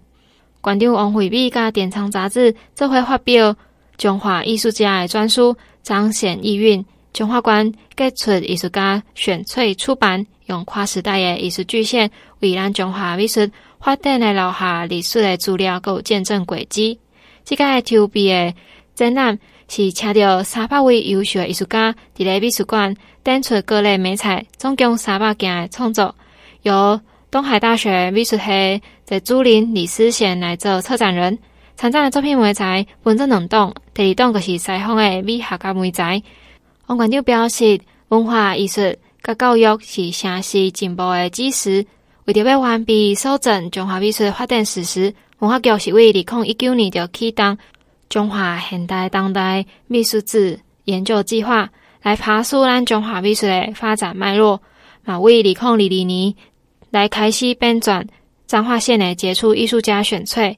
[0.62, 3.58] 馆长王惠美甲典藏杂志则会发表
[3.98, 6.86] 中华艺术家的专书，彰显意蕴。
[7.18, 12.12] 中华馆给出艺术家选萃出版，用跨时代的艺术巨献。
[12.42, 13.50] 为咱中华美术
[13.82, 17.00] 发展来留下历史的资料，佮见证轨迹。
[17.44, 18.54] 这个 T B 的
[18.94, 26.14] 展览是请到三百位优秀的艺术家，伫咧美术馆展出各类美彩，总共三百件的创作，
[26.62, 27.02] 由
[27.32, 31.40] 东海大学美术系在朱林李思贤来做策展人。
[31.76, 36.22] 参展的作品媒材分成两档，第二档就是西方的美学家媒材。
[36.88, 38.80] 王馆长表示，文化艺术
[39.22, 41.86] 甲教育是城市进步的基石。
[42.24, 47.58] 为着要完备搜证中华美术发展史实，文化局是为二零一九年就启动
[48.08, 51.70] 中华现代当代美术史研究计划，
[52.04, 54.62] 来爬梳咱中华美术的发展脉络。
[55.04, 56.34] 嘛，为二零二二年
[56.90, 58.06] 来开始编纂
[58.46, 60.56] 彰化县的杰出艺术家选萃。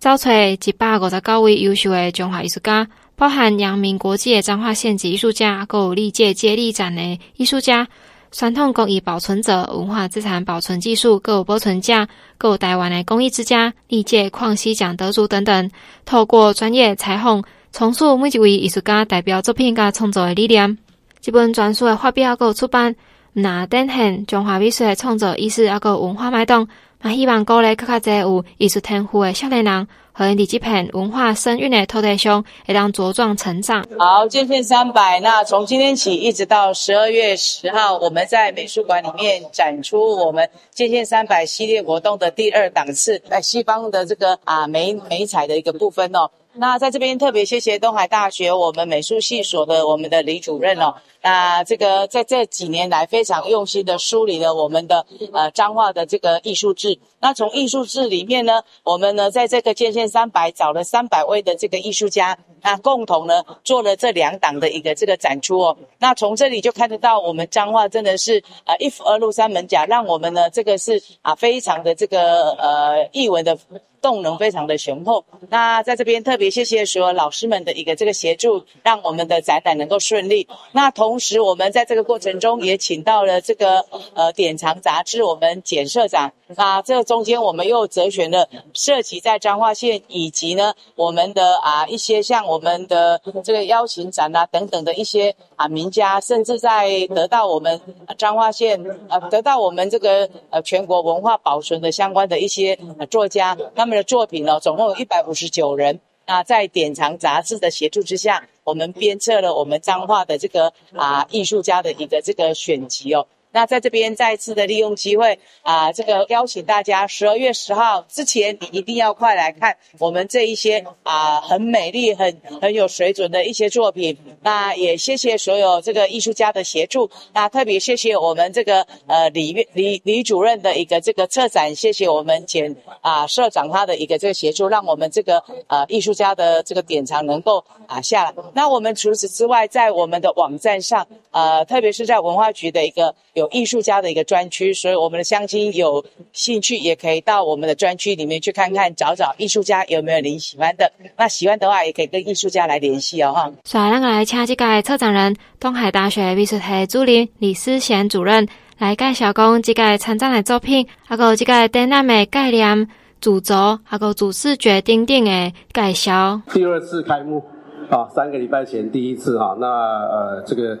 [0.00, 7.88] 找出一百五十九位优秀的中华艺术家，包含扬名国际的彰化县级艺术家，还有历届接力展的艺术家，
[8.30, 15.70] 传统工艺保存者、文化资产保存技术，各有保存家，各有台湾的工艺之家，历届矿溪奖得主等等。
[16.04, 20.76] 透过专业采访，重塑每一位艺术家代表作品甲创作的理念。
[21.20, 22.94] 这本专书的发表还有出版，
[23.32, 26.68] 那展现中华美术的创作意识，还有文化脉动。
[27.04, 33.84] 啊希望鼓励更加侪有艺术天赋的少年人，和你这片文化深蕴的土地上，会当茁壮成长。
[33.98, 46.30] 好，界限三百，那从今天起一直到十二月十号，我们在美术馆里面展出我们界限三百系列活动的第二档次，在西方的这个啊美美彩的一个部分哦。
[46.56, 50.94] 那在这边特别谢谢东海大学我们美术系所的我们的李主任哦。
[51.20, 56.98] 那这个在这几年来非常用心的梳理了我们的呃彰化的这个艺术志。
[57.20, 65.76] 那从艺术志里面呢，我们呢在这个建县三百找了三百位的这个艺术家，那共同呢做了这两档的一个这个展出哦。
[65.98, 73.58] 那从这里就看得到我们彰化真的是呃一府二路三门甲，让我们呢这个是啊非常的这个呃艺文的。
[74.04, 75.24] 动能非常的雄厚。
[75.48, 80.46] 那在这边特别谢谢所有老师们的一个这个协助，让我们的展览能够顺利。
[80.72, 86.30] 那同时我们在这个过程中也请到了这个呃典藏杂志我们简社长。
[86.56, 97.80] 那这个中间我们又择选了涉及在彰化县以及呢我们的啊一些像我们的这个邀请展啊等等的一些啊名家，甚至在得到我们
[98.18, 102.78] 彰化县呃得到我们这个呃全国文化保存的相关的一些
[103.10, 103.93] 作家，他们。
[103.94, 106.00] 的作品呢，总共有一百五十九人。
[106.26, 113.26] 那在典藏杂志的协助之下，我们编策了我们彰化的这个啊艺术家的一个这个选集哦。
[113.54, 124.18] 那在这边再次的利用机会啊，这个邀请大家十二月十号之前，你一定要快来看我们这一些啊很美丽、很很有水准的一些作品。
[124.42, 127.08] 那也谢谢所有这个艺术家的协助。
[127.32, 138.34] 那特别谢谢我们这个呃李李李主任的一个这个策展，谢谢我们简啊社长他的一个这个协助，让我们这个呃艺术家的这个典藏能够啊下来。
[138.52, 143.43] 那我们除此之外，在我们的网站上，呃，特别是在文化局的一个有。
[143.44, 146.02] 有艺术家的一个专区，所以我们的乡亲有
[146.32, 150.90] 兴趣也可以到我们的专区里面去看看，找找艺术家有没有您喜欢的。
[151.18, 153.32] 那喜欢的话，也可以跟艺术家来联系哦。
[153.34, 162.88] 哈，所以，咱来请这个策展人，东海大学美术系主任李思贤主任来介绍讲这个参展的作品，还有这个展览的概念、
[163.20, 166.40] 主轴，还有主视觉等等的介绍。
[166.52, 167.42] 第二次开幕。
[167.90, 170.76] 啊，三个礼拜前第一次哈，那呃这个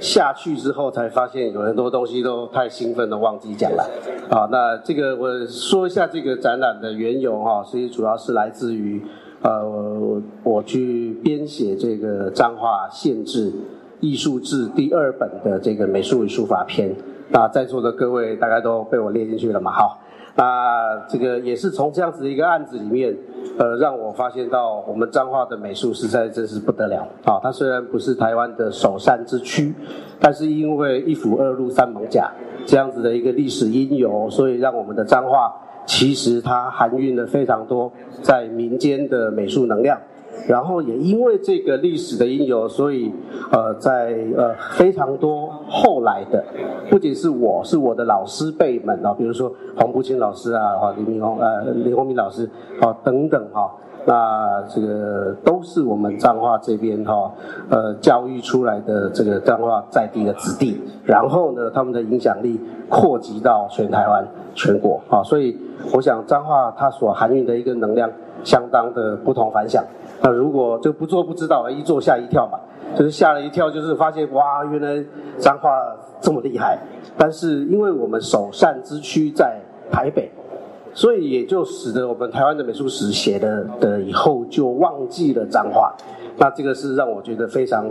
[0.00, 3.84] 下去之后才发现有很多东西都太兴奋了忘记讲了。
[4.30, 9.02] 啊，那这个我说一下这个展览的缘由哈，所以主要是来自于
[9.42, 13.52] 呃我，我去编写这个彰化县志
[14.04, 16.94] 艺术志第二本的这个美术与书法篇。
[17.30, 19.72] 那在座的各位大概都被我列进去了嘛？
[19.72, 20.00] 好。
[20.36, 23.16] 那这个也是从这样子的一个案子里面，
[23.56, 27.38] 呃，让我发现到我们彰化的美术实在真是不得了啊！
[27.40, 29.72] 它虽然不是台湾的首善之区，
[30.18, 32.32] 但是因为一府二路三艋甲
[32.66, 35.54] 这样子的一个历史因由，所以让我们的彰化
[35.86, 39.96] 其实它含蕴了非常多在民间的美术能量。
[40.48, 43.12] 然后也因为这个历史的因由，所以
[43.50, 46.44] 呃，在呃非常多后来的，
[46.90, 52.48] 不仅是我是我的老师辈们啊，比如说黄步清老师啊，哈李明宏呃李宏明老师
[52.80, 53.72] 啊等等哈，
[54.06, 57.32] 那这个都是我们彰化这边哈
[57.70, 65.56] 呃教育出来的这个彰化在地的子弟，然后呢，他们的影响力扩及到全台湾全国啊，所以
[65.94, 68.10] 我想彰化它所含蕴的一个能量
[68.44, 69.82] 相当的不同凡响。
[70.22, 72.58] 那如果就不做不知道，一做吓一跳嘛，
[72.96, 75.04] 就是吓了一跳，就是发现哇，原来
[75.38, 75.70] 彰化
[76.20, 76.78] 这么厉害。
[77.16, 80.30] 但是因为我们首善之区在台北，
[80.92, 85.94] 所以也就使得我们台湾的美术史写的的以后就忘记了彰化。
[86.36, 87.90] 那这个是让我觉得非常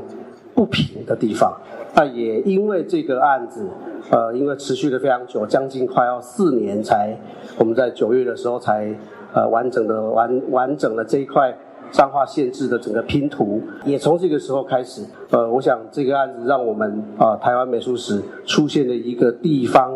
[0.53, 1.53] 不平的地方。
[1.95, 3.69] 那也因为这个案子，
[4.09, 7.15] 呃，因为持续了非常久，将近快要四年才，
[7.59, 8.91] 我们在九月的时候才
[9.34, 11.55] 呃完整的完完整的这一块。
[11.91, 19.91] 彰化县志的整个拼图，也从这个时候开始，呃，我想这个案子让我们啊、呃，台湾美术史出现了一个地方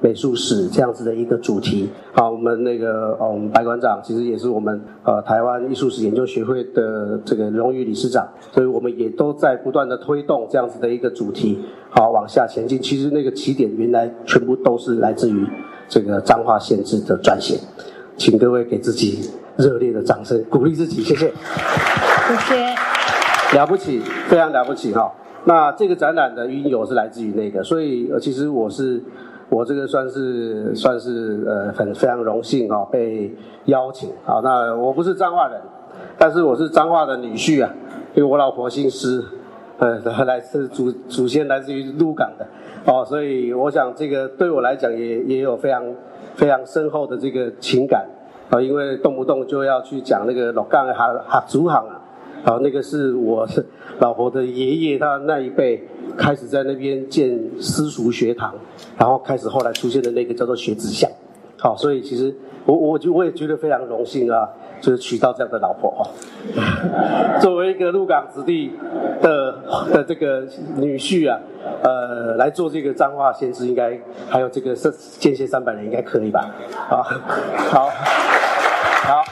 [0.00, 1.88] 美术史这样子的一个主题。
[2.12, 12.80] 好，我们那个呃，我们白馆长其实也是我们呃台湾艺术史研究学会的这个荣誉理事长，所以我们也都在不断的推动这样子的一个主题，好，往下前进。
[12.80, 15.44] 其实那个起点原来全部都是来自于
[15.88, 17.58] 这个彰化县志的撰写。
[18.20, 21.32] 请各位给自己热烈的掌声，鼓励自己，谢谢，
[22.28, 23.98] 谢谢，了不起，
[24.28, 25.10] 非常了不起哈。
[25.44, 29.02] 那这个展览的缘由是来自于那个，所以呃，其实我是
[29.48, 34.38] 我这个算是算是呃很非常荣幸哈，被邀请啊。
[34.44, 35.58] 那我不是彰化人，
[36.18, 37.72] 但是我是彰化的女婿啊，
[38.14, 39.24] 因为我老婆姓施，
[39.78, 42.46] 呃，来自祖祖先来自于鹿港的
[42.84, 45.82] 哦，所以我想这个对我来讲也也有非常
[46.40, 48.08] 非常深厚的这个情感
[48.48, 52.00] 啊，因为动不动就要去讲那个老干哈哈族行啊。
[52.42, 53.62] 啊，那个是我是
[53.98, 55.86] 老婆的爷爷，他那一辈
[56.16, 58.54] 开始在那边建私塾学堂，
[58.96, 61.10] 然后开始后来出现的那个叫做学子巷。
[61.58, 62.34] 好，所以其实
[62.64, 64.48] 我我就我也觉得非常荣幸啊，
[64.80, 66.10] 就是娶到这样的老婆哈。
[67.40, 68.72] 作为一个鹿港子弟
[69.20, 69.52] 的
[69.92, 70.42] 的这个
[70.76, 71.38] 女婿啊，
[71.82, 76.50] 呃，来做这个彰化县知，应该还有这个建县三百年应该可以吧？
[76.88, 77.02] 啊，
[77.70, 77.88] 好，
[79.04, 79.22] 好。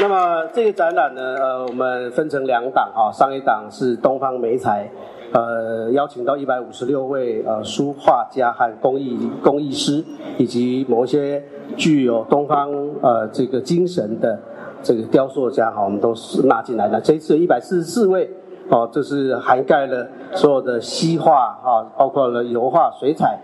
[0.00, 4.88] 那么这个展览呢，呃，我们分成两档哈，上一档是东方媒材，
[5.30, 10.02] 呃，邀请到一百五十六位呃书画家和工艺工艺师，
[10.38, 11.42] 以及某一些
[11.76, 12.70] 具有东方
[13.02, 14.40] 呃这个精神的
[14.82, 16.98] 这个雕塑家哈，我们都是纳进来的。
[17.00, 18.30] 这一次一百四十四位，
[18.70, 23.38] 哦，这是涵盖了所有的西画哈，包括了油画、水彩。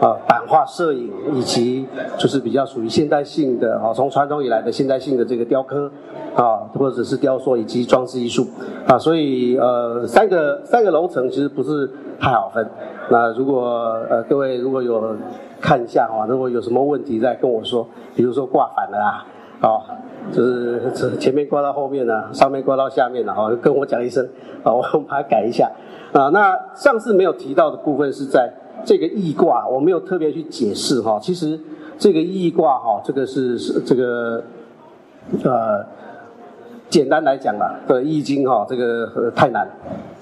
[0.00, 5.92] 啊，版画、摄影，以及就是比较属于现代性的啊，从传统以来的现代性的这个雕刻
[6.34, 8.46] 啊，或者是雕塑以及装饰艺术
[8.86, 11.86] 啊，所以呃，三个三个楼层其实不是
[12.18, 12.66] 太好分。
[13.10, 13.60] 那如果
[14.08, 15.14] 呃各位如果有
[15.60, 19.26] 看一下啊，如果有什么问题再跟我说，比如说挂反了啊，
[19.60, 19.68] 啊，
[20.32, 24.28] 就是前面挂到后面呢，上面挂到下面了啊，跟我讲一声
[24.62, 25.70] 啊， 我把它改一下
[26.12, 26.28] 啊。
[26.28, 28.52] 那上次没有提到的部分是在。
[28.82, 31.60] 这个易卦我没有特别去解释哈，其实
[31.98, 34.42] 这个易卦哈，这个是是这个
[35.44, 35.84] 呃，
[36.88, 39.68] 简单来讲啦，的易经哈，这个太难。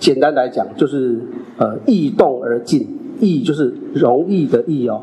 [0.01, 1.21] 简单来讲就是
[1.57, 2.85] 呃，易动而进，
[3.21, 5.03] 易就是容易的易哦，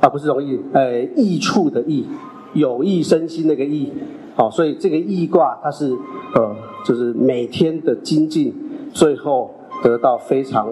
[0.00, 2.04] 啊不是容易，呃，益处的益，
[2.54, 3.92] 有益身心那个益，
[4.36, 5.96] 好，所以这个易卦它是
[6.34, 8.54] 呃，就是每天的精进，
[8.92, 9.50] 最后
[9.82, 10.68] 得到非常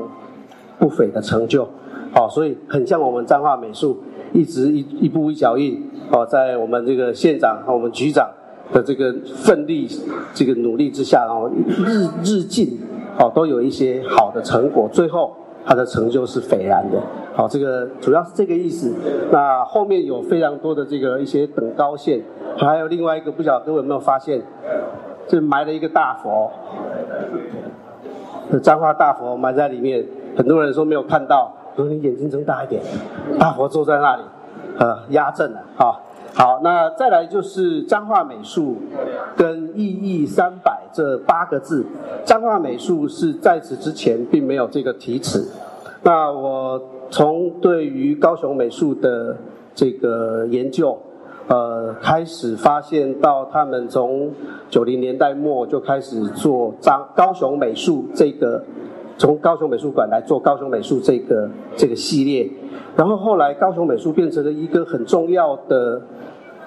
[0.78, 1.66] 不菲的成就。
[2.12, 3.96] 好，所以很像我们彰化美术，
[4.34, 8.30] 一直一一步一脚印，哦，在我们这个县长和我们局长
[8.70, 9.88] 的这个奋力、
[10.34, 12.78] 这个努力之下，然后日日进，
[13.18, 15.34] 哦，都有一些好的成果，最后
[15.64, 17.02] 它的成就是斐然的。
[17.34, 18.94] 好，这个主要是这个意思。
[19.32, 22.22] 那后面有非常多的这个一些等高线，
[22.56, 24.42] 还有另外一个，不晓得各位有没有发现，
[25.28, 26.50] 这埋了一个大佛，
[28.50, 30.04] 这彰化大佛埋在里面，
[30.36, 31.52] 很多人说没有看到。
[31.76, 32.80] 说你眼睛睁大一点，
[33.36, 34.22] 大佛坐在那里，
[34.78, 36.00] 呃，压阵了，好，
[36.32, 38.76] 好，那再来就是彰化美术
[39.36, 41.84] 跟意义三百这八个字，
[42.24, 45.50] 彰化美术是在此之前并没有这个题词，
[46.04, 46.80] 那我
[47.10, 49.36] 从对于高雄美术的
[49.74, 50.96] 这个研究，
[51.46, 54.30] 呃，开始发现到他们从
[54.70, 58.62] 九零年代末就开始做彰高雄美术这个。
[59.16, 62.50] 从高雄美术馆来做高雄美术这个这个系列，
[62.96, 66.02] 然后后来高雄美术变成了一个很重要的，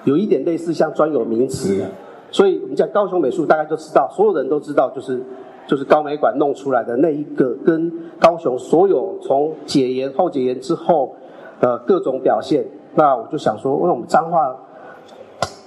[0.04, 1.84] 有一点类似像专有名词，
[2.30, 5.22] 所以我们讲高雄美术，大家都知道，所有人都知道，就是
[5.66, 11.14] 就是高美馆弄出来的那一个，跟高雄所有从解严后解严之后，
[11.60, 12.64] 呃各种表现，
[12.94, 14.56] 那我就想说，为我们彰化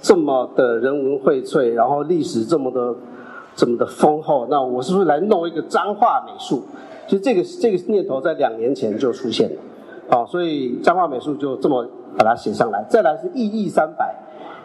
[0.02, 2.94] 这么的人文荟萃，然后历史这么的。
[3.54, 6.62] 这么的丰厚，那我是不是来弄一个彰化美术？
[7.06, 9.56] 其实这个这个念头在两年前就出现了，
[10.08, 11.86] 好，所以彰化美术就这么
[12.16, 12.82] 把它写上来。
[12.88, 14.16] 再来是意义三百，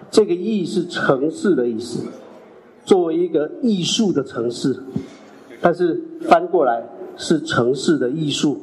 [0.10, 2.08] 这个义是城市的意思，
[2.86, 4.82] 作为一个艺术的城市，
[5.60, 6.82] 但是翻过来
[7.18, 8.58] 是城市的艺术，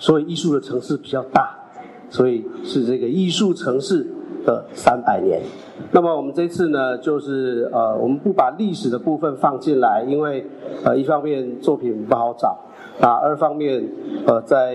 [0.00, 1.56] 所以艺术的城市比较大，
[2.10, 4.12] 所以是这个艺术城市
[4.48, 5.42] 的三百年。
[5.92, 10.46] 那么我们这次呢，就是呃，我们不把历史的部分放进来，因为
[10.82, 12.56] 呃，一方面作品不好找，
[13.00, 13.86] 啊，二方面
[14.26, 14.74] 呃，在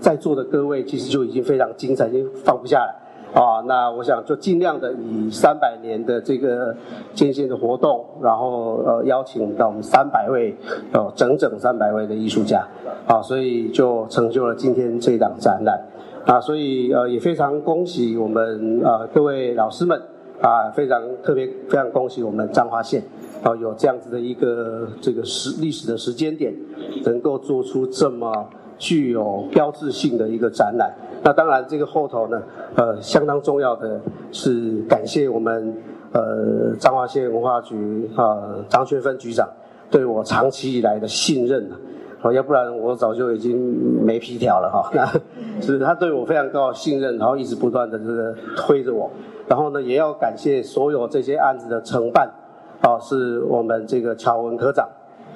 [0.00, 3.62] 在座的各位其实就已经非常精彩，已经放不下来啊。
[3.66, 6.74] 那我想就尽量的以三百年的这个
[7.14, 10.54] 建县的活动，然后呃，邀请到我们三百位，
[10.92, 12.66] 哦，整整三百位的艺术家，
[13.06, 15.80] 啊，所以就成就了今天这一档展览，
[16.28, 20.00] 啊，所以呃，也非常恭喜我们呃各位老师们。
[20.40, 23.02] 啊，非常特别，非常恭喜我们彰化县，
[23.42, 26.54] 啊，有这样子的一个这个时历史的时间点，
[27.04, 28.48] 能够做出这么
[28.78, 32.40] 具有标志性的一个展览，那当然这个后头呢，
[32.76, 34.00] 呃，相当重要的
[34.30, 35.76] 是感谢我们
[36.12, 39.48] 呃彰化县文化局啊张学芬局长
[39.90, 41.74] 对我长期以来的信任啊，
[42.32, 43.56] 要不然我早就已经
[44.04, 44.90] 没皮条了哈。
[44.94, 45.06] 那
[45.62, 49.10] 是他对我非常高的信任，然后一直不断的这个推着我。
[49.46, 52.30] 然后呢，也要感谢所有这些案子的承办，
[52.82, 54.86] 啊，是我们这个乔文科长，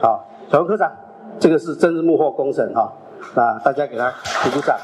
[0.02, 0.20] 啊，
[0.50, 0.92] 乔文科长，
[1.38, 2.92] 这个是真是幕后功臣哈，
[3.34, 4.10] 那大家给他
[4.44, 4.76] 鼓鼓掌。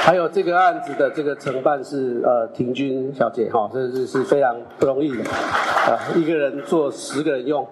[0.00, 7.62] 还有这个案子的这个承办是呃婷君小姐哈，这是是非常不容易的，啊，一个人做十个人用，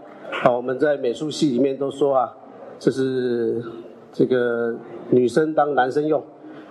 [0.44, 2.34] 啊，我们在美术系里面都说啊，
[2.78, 3.62] 这是
[4.12, 4.74] 这个
[5.10, 6.22] 女生当男生用。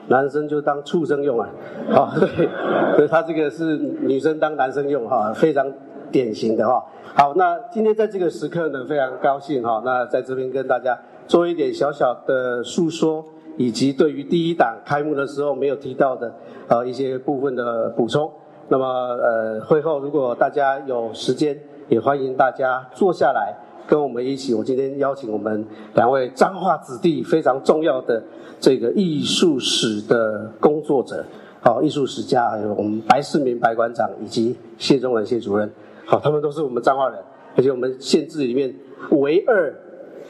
[0.07, 1.49] 男生就当畜生用啊，
[1.89, 2.47] 好， 对，
[2.95, 5.65] 所以他这个是女生当男生用哈，非常
[6.11, 6.85] 典型的哈。
[7.15, 10.95] 好，那今天在这个时刻呢，非常高兴哈，那在这边跟大家
[11.25, 13.25] 做一点小小的诉说，
[13.57, 16.31] 以及对于第一档开幕的时候没有提到的
[16.67, 18.31] 呃一些部分的补充。
[18.67, 23.55] 那么呃会后如果大家有时间，也欢迎大家坐下来
[23.87, 24.53] 跟我们一起。
[24.53, 28.23] 我今天邀请我们两位彰化子弟非常重要的。
[28.57, 31.23] 这个艺术史的工作者，
[31.59, 35.69] 好，艺术史家，还有我们白世明白馆长以及谢中仁谢主任，
[36.05, 37.19] 好，他们都是我们彰化人，
[37.57, 38.73] 而且我们县志里面
[39.11, 39.75] 唯二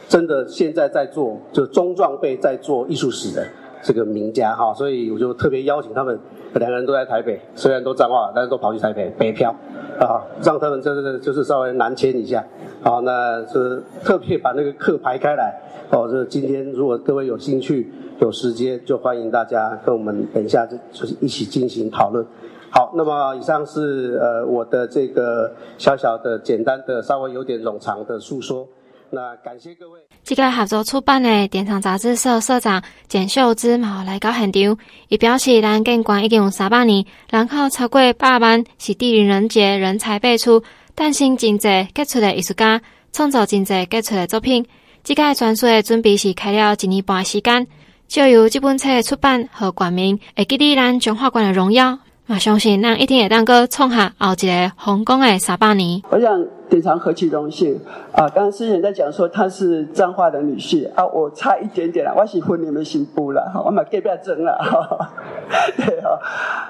[0.10, 3.48] 真的现在在做，就中壮辈在做艺术史的
[3.84, 6.20] 这个名家哈，所以我就特别邀请他们，
[6.60, 9.56] 两个人都在台北，虽然都彰化，但是都跑去台北北漂，
[10.00, 12.46] 啊，让他们真的就是稍微南迁一下，
[12.82, 15.54] 好，那是特别把那个课排开来，
[15.92, 17.92] 哦，这今天如果各位有兴趣。
[18.22, 22.26] 有时间就欢迎大家跟我们等一下就就是一起进行讨论。
[22.70, 28.66] 好，那么以上是呃我的这个小小的简单的稍微有点冗长的诉说。
[29.12, 30.00] 那感谢各位。
[30.24, 34.78] 这个合作出版的《典藏杂志社》社长简秀芝嘛来到现场，
[35.10, 40.64] 伊表示咱建馆已经有三百年，人口超过百万，是地灵人杰，人才辈出，
[40.96, 42.82] 诞生真济杰出的艺术家，
[43.12, 44.66] 创作真济杰出的作品。
[45.04, 47.68] 这个专书的准备是开了一年半的时间。
[48.08, 51.98] 就由这本册的出版和冠名，会激励咱中华馆的荣耀。
[52.28, 56.02] 我相信咱一定会当个创下后一个风光的三百年。
[56.10, 56.46] 我想
[56.76, 57.80] 典藏何其荣幸
[58.12, 58.28] 啊！
[58.28, 64.60] 刚刚诗璇在讲说她是彰化的女婿啊，我差一点点啦，我是婚礼的新妇啦，我嘛隔壁争了。
[65.78, 66.20] 对哈，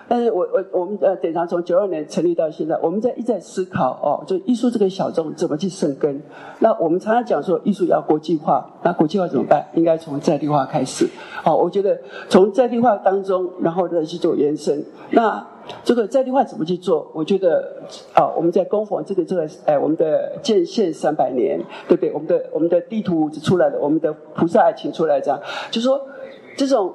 [0.08, 6.22] 但是我我我们呃典藏从九二年成立到现在，我们在一直在思考哦，就艺术这个小众怎么去生根。
[6.60, 9.66] 那我们常常讲说艺术要国际化，那国际化怎么办？
[9.74, 11.10] 应该从在地化开始。
[11.42, 12.00] 好，我觉得
[12.30, 14.86] 从在地化当中，然后再去做延伸。
[15.10, 15.44] 那
[15.84, 17.12] 这个在另外怎么去做？
[17.14, 22.12] 我觉得啊，我们在恭逢这个这个哎，我们的建县三百年，对不对？
[22.12, 25.40] 我们的我们的地图出来了，我们的菩萨爱情出来，这样
[25.72, 26.02] 就说
[26.58, 26.94] 这种。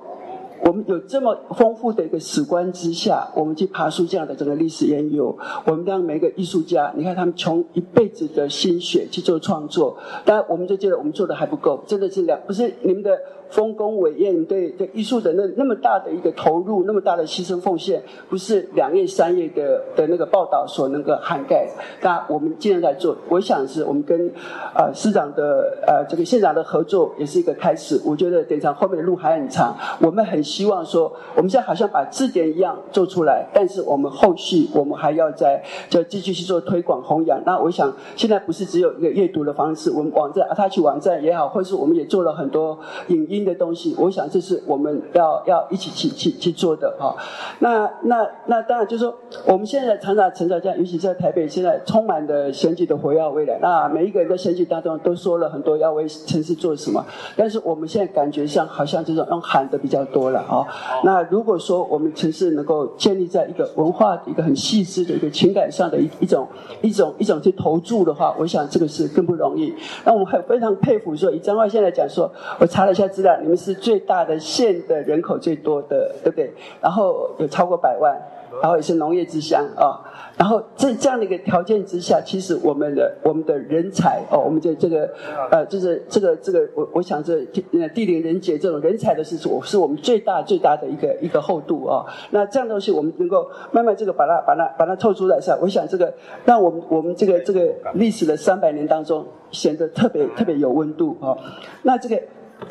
[0.62, 5.34] 我们有这么丰富的一个史观之下，我们去爬梳这样的整个历史缘由。
[5.64, 9.96] 我们让每一个艺术家，你看他们穷一辈子的心血去做创作，
[10.26, 13.18] 当然我们就觉得我们做的还不够，真的是两不是你们的。
[13.51, 21.68] 丰功伟业，对对艺术的那那么大的一个投入，那么大的牺牲奉献，不是两页三页的的那个报道所能够涵盖。
[22.01, 24.30] 那我们既然在做，我想是我们跟、
[24.74, 28.01] 呃、市长的呃这个县长的合作，也是一个开始。
[28.05, 37.42] 我觉得典藏后面的路还很长，我们很希望说，我们现在好像把字典一样做出来，但是我们后续我们还要再就继续去做推广弘扬。
[37.44, 42.78] 那我想现在不是只有一个阅读的方式，我们网站 ATACI 网站也好，或是我们也做了很多
[43.09, 43.39] 影音。
[43.45, 47.14] 的东西，我想这是我们要要一起去去去做的哈。
[47.61, 49.14] 那那那当然就是说，
[49.47, 53.59] 我们现在常常成长这样，尤其在台北，现在充满的选举的活跃未来。
[53.61, 57.05] 那每一个人在选举当中都说了很多要为城市做什么，
[57.36, 60.66] 但是我们现在感觉上好像这种用喊的比较多了啊。
[61.05, 66.47] 那如果说我们城市能够建立在一个文化的一个很细致的一个情感上的一一种
[66.82, 69.74] 一种一种去投注的话，我想这个是更不容易。
[70.05, 73.30] 那我们很非常佩服说，以张万现在讲说，我查了一下资料。
[73.41, 76.53] 你们是最大的县的人口最多的，对不对？
[76.81, 78.16] 然后有超过百万，
[78.62, 80.01] 然后也是农业之乡啊、
[80.37, 85.09] 然后在这样的一个条件之下，其实我们的我们的人才哦，我们的这个
[85.51, 87.64] 呃，就是这个这个，我我想这地
[87.95, 92.05] 地灵人杰这种人才的是我是我们最大最大的一个一个厚度、哦。
[92.31, 95.59] 那这样东西我们能够慢慢这个把它把它把它透出来是吧？
[95.61, 96.12] 我想这个
[96.45, 101.37] 让我们我们这个这个历史的三百年当中显得特别特别有温度、哦。
[101.83, 102.20] 那这个。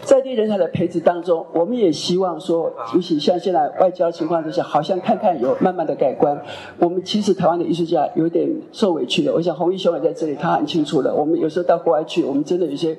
[0.03, 6.39] 在地人才的培植当中，我们也希望说，尤其像现在外交情况之下，好像看看有慢慢的改观。
[6.77, 9.33] 我们其实台湾的艺术家有点受委屈了。
[9.33, 11.13] 我想弘毅兄也在这里，他很清楚了。
[11.13, 12.97] 我们有时候到国外去，我们真的有些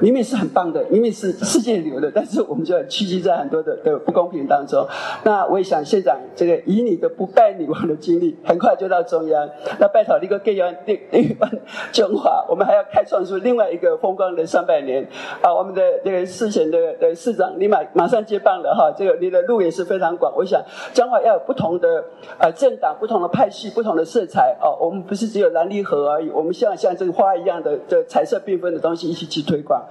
[0.00, 4.86] 明明是很棒的，明明是世界流的，但是我们就很屈居在很多的的不公平当中。
[5.24, 9.48] 那我也想县长这个以你的不败女王的经历，很快就到中央。
[9.78, 11.50] 那拜托你个更要另另一半
[11.92, 15.06] 中华，我们还要开创出另外一个风光的三百年
[15.42, 15.52] 啊！
[15.52, 20.32] 我们的这个市前的的市长，你马马上接棒了哈，这个你的路也是非常广。
[20.36, 20.62] 我想
[20.92, 22.04] 将来要有不同的
[22.38, 24.76] 呃政党、不同的派系、不同的色彩哦。
[24.78, 29.82] 我们不是只有蓝绿合而已，我们希望像这个花一样的的彩色缤纷的东西一起去推广。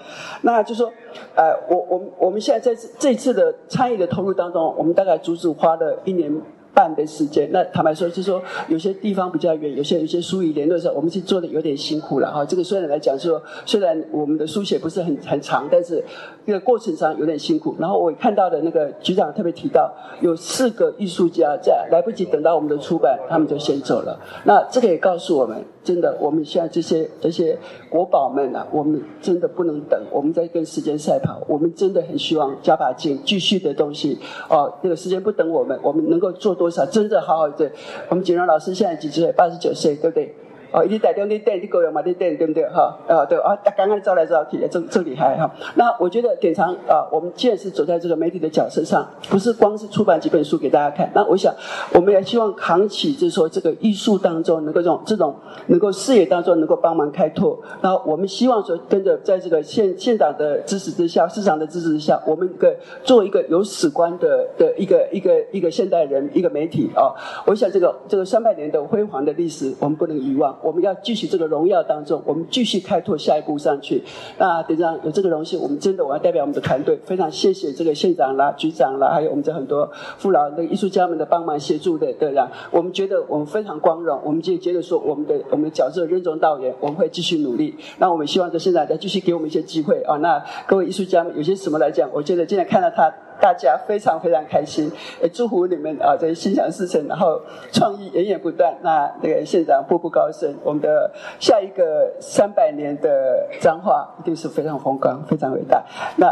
[0.43, 0.93] 那就说
[1.35, 6.31] 呃，我我们我们现在在这次的参与的投入当中，我们大概足足花了一年。
[6.77, 12.45] 半的时间，那坦白说，就是说有些地方比较远，有些有些疏于联络的时候，我们是做的有点辛苦了哈。
[12.45, 16.03] 这个虽然来讲说，虽然我们的书写不是很很长，但是
[16.45, 17.75] 这个过程上有点辛苦。
[17.79, 24.19] 然后我看到的那个局长特别提到，有四个艺术家在来不及等到我们的出版，他们就先走了。
[24.43, 25.57] 那这个也告诉我们，
[25.87, 27.57] 真的，我们现在这些这些
[27.89, 31.41] 国宝们啊，我们真的不能等，我们在跟时间赛跑。
[31.47, 34.19] 我们真的很希望加把劲，继续的东西
[34.49, 34.73] 哦。
[34.81, 36.85] 那个时间不等我们，我们能够做多少。
[36.85, 37.71] 真的好好的，
[38.09, 39.31] 我们景荣老师现在几岁？
[39.31, 40.35] 八十九岁，对不对？
[40.71, 42.01] 哦，你带动你带你够用嘛？
[42.05, 42.63] 你带对不对？
[42.69, 45.49] 哈，啊对啊，刚刚招来招去，真真厉害哈。
[45.75, 51.09] 那我觉得典藏啊，我们既然是走在这个媒体的角色上，不是光是出版几本书给大家看。
[51.13, 51.53] 那我想，
[51.93, 55.35] 我们也希望扛起，就是说这个艺术当中能够这种这种
[55.67, 57.57] 能够视野当中能够帮忙开拓。
[57.81, 67.13] 然后我们希望说，跟着在这个县县长的支持之下，市长的支持之下，我们一个做一个有史观的的一个一个一个现代人一个媒体啊。
[67.45, 70.56] 我想这个这个三百年的辉煌的历史，我们不能遗忘。
[70.61, 74.03] 我们要继续这个荣耀当中，我们继续开拓下一步上去。
[74.37, 82.51] 那队长有这个荣幸，我们真的我要代表我们的团队，非常谢谢这个县长啦、局长啦，还有我们这很多父老的艺术家们的帮忙协助的，对吧？
[82.71, 87.75] 我们觉得我们非常光荣，我们就接着说我们的我们的角色任重道远，我们会继续努力。
[87.97, 90.17] 那我们希望这县长再继续给我们一些机会啊。
[90.17, 92.09] 那各位艺术家们有些什么来讲？
[92.13, 93.13] 我觉得今天看到他。
[93.39, 94.91] 大家非常非常开心，
[95.21, 97.39] 也祝福你们啊，这心想事成，然后
[97.71, 98.75] 创意源源不断。
[98.81, 105.83] 那那个县长步步高升，我们的下一个三百年的彰化一定是非常风光、非常伟大。
[106.17, 106.27] 那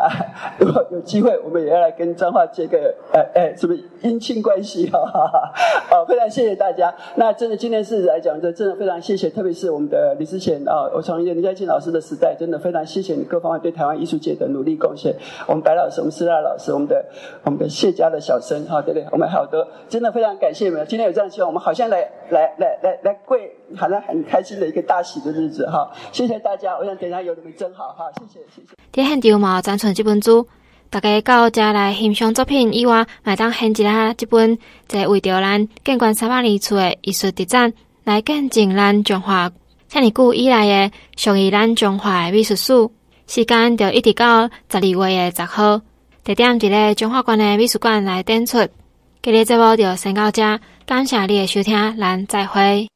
[0.60, 6.06] 如果有机会，我们也要来跟彰化接个呃呃什么姻亲关系哈哈哈。
[6.08, 6.94] 非常谢谢大家。
[7.16, 15.16] 那真的今天是来讲，这真的非常谢谢，特别是我们的李思贤啊，我从林佳庆老师的时代，真的非常谢谢你各方面对台湾艺术界的努力贡献。
[15.48, 17.06] 我们白老师，我们施拉老师，我们的。
[17.44, 19.08] 我们的谢家的小生哈，对不对？
[19.12, 20.86] 我们好多真的非常感谢你们。
[20.88, 22.00] 今天有这样希望，我们好像来
[22.30, 25.90] 来来来来跪，好像很开心的一个大喜的日子哈。
[26.12, 28.06] 谢谢大家，我想等一下有你们真好哈。
[28.20, 28.76] 谢谢谢谢。
[28.92, 30.48] 在现场嘛，展出这本书，
[30.90, 39.52] 大家到这来欣赏作品以外，买当献一下这本在为着咱建关三百年处的艺术特展，来见证咱中华
[39.88, 42.74] 这么久以来的属于咱中华的美术史。
[43.28, 45.82] 时间就一直到十二月的十号。
[46.24, 48.68] 地点伫咧中华馆的美术馆来展出，
[49.22, 52.88] 今日节目就先到这，感谢你的收听，咱再会。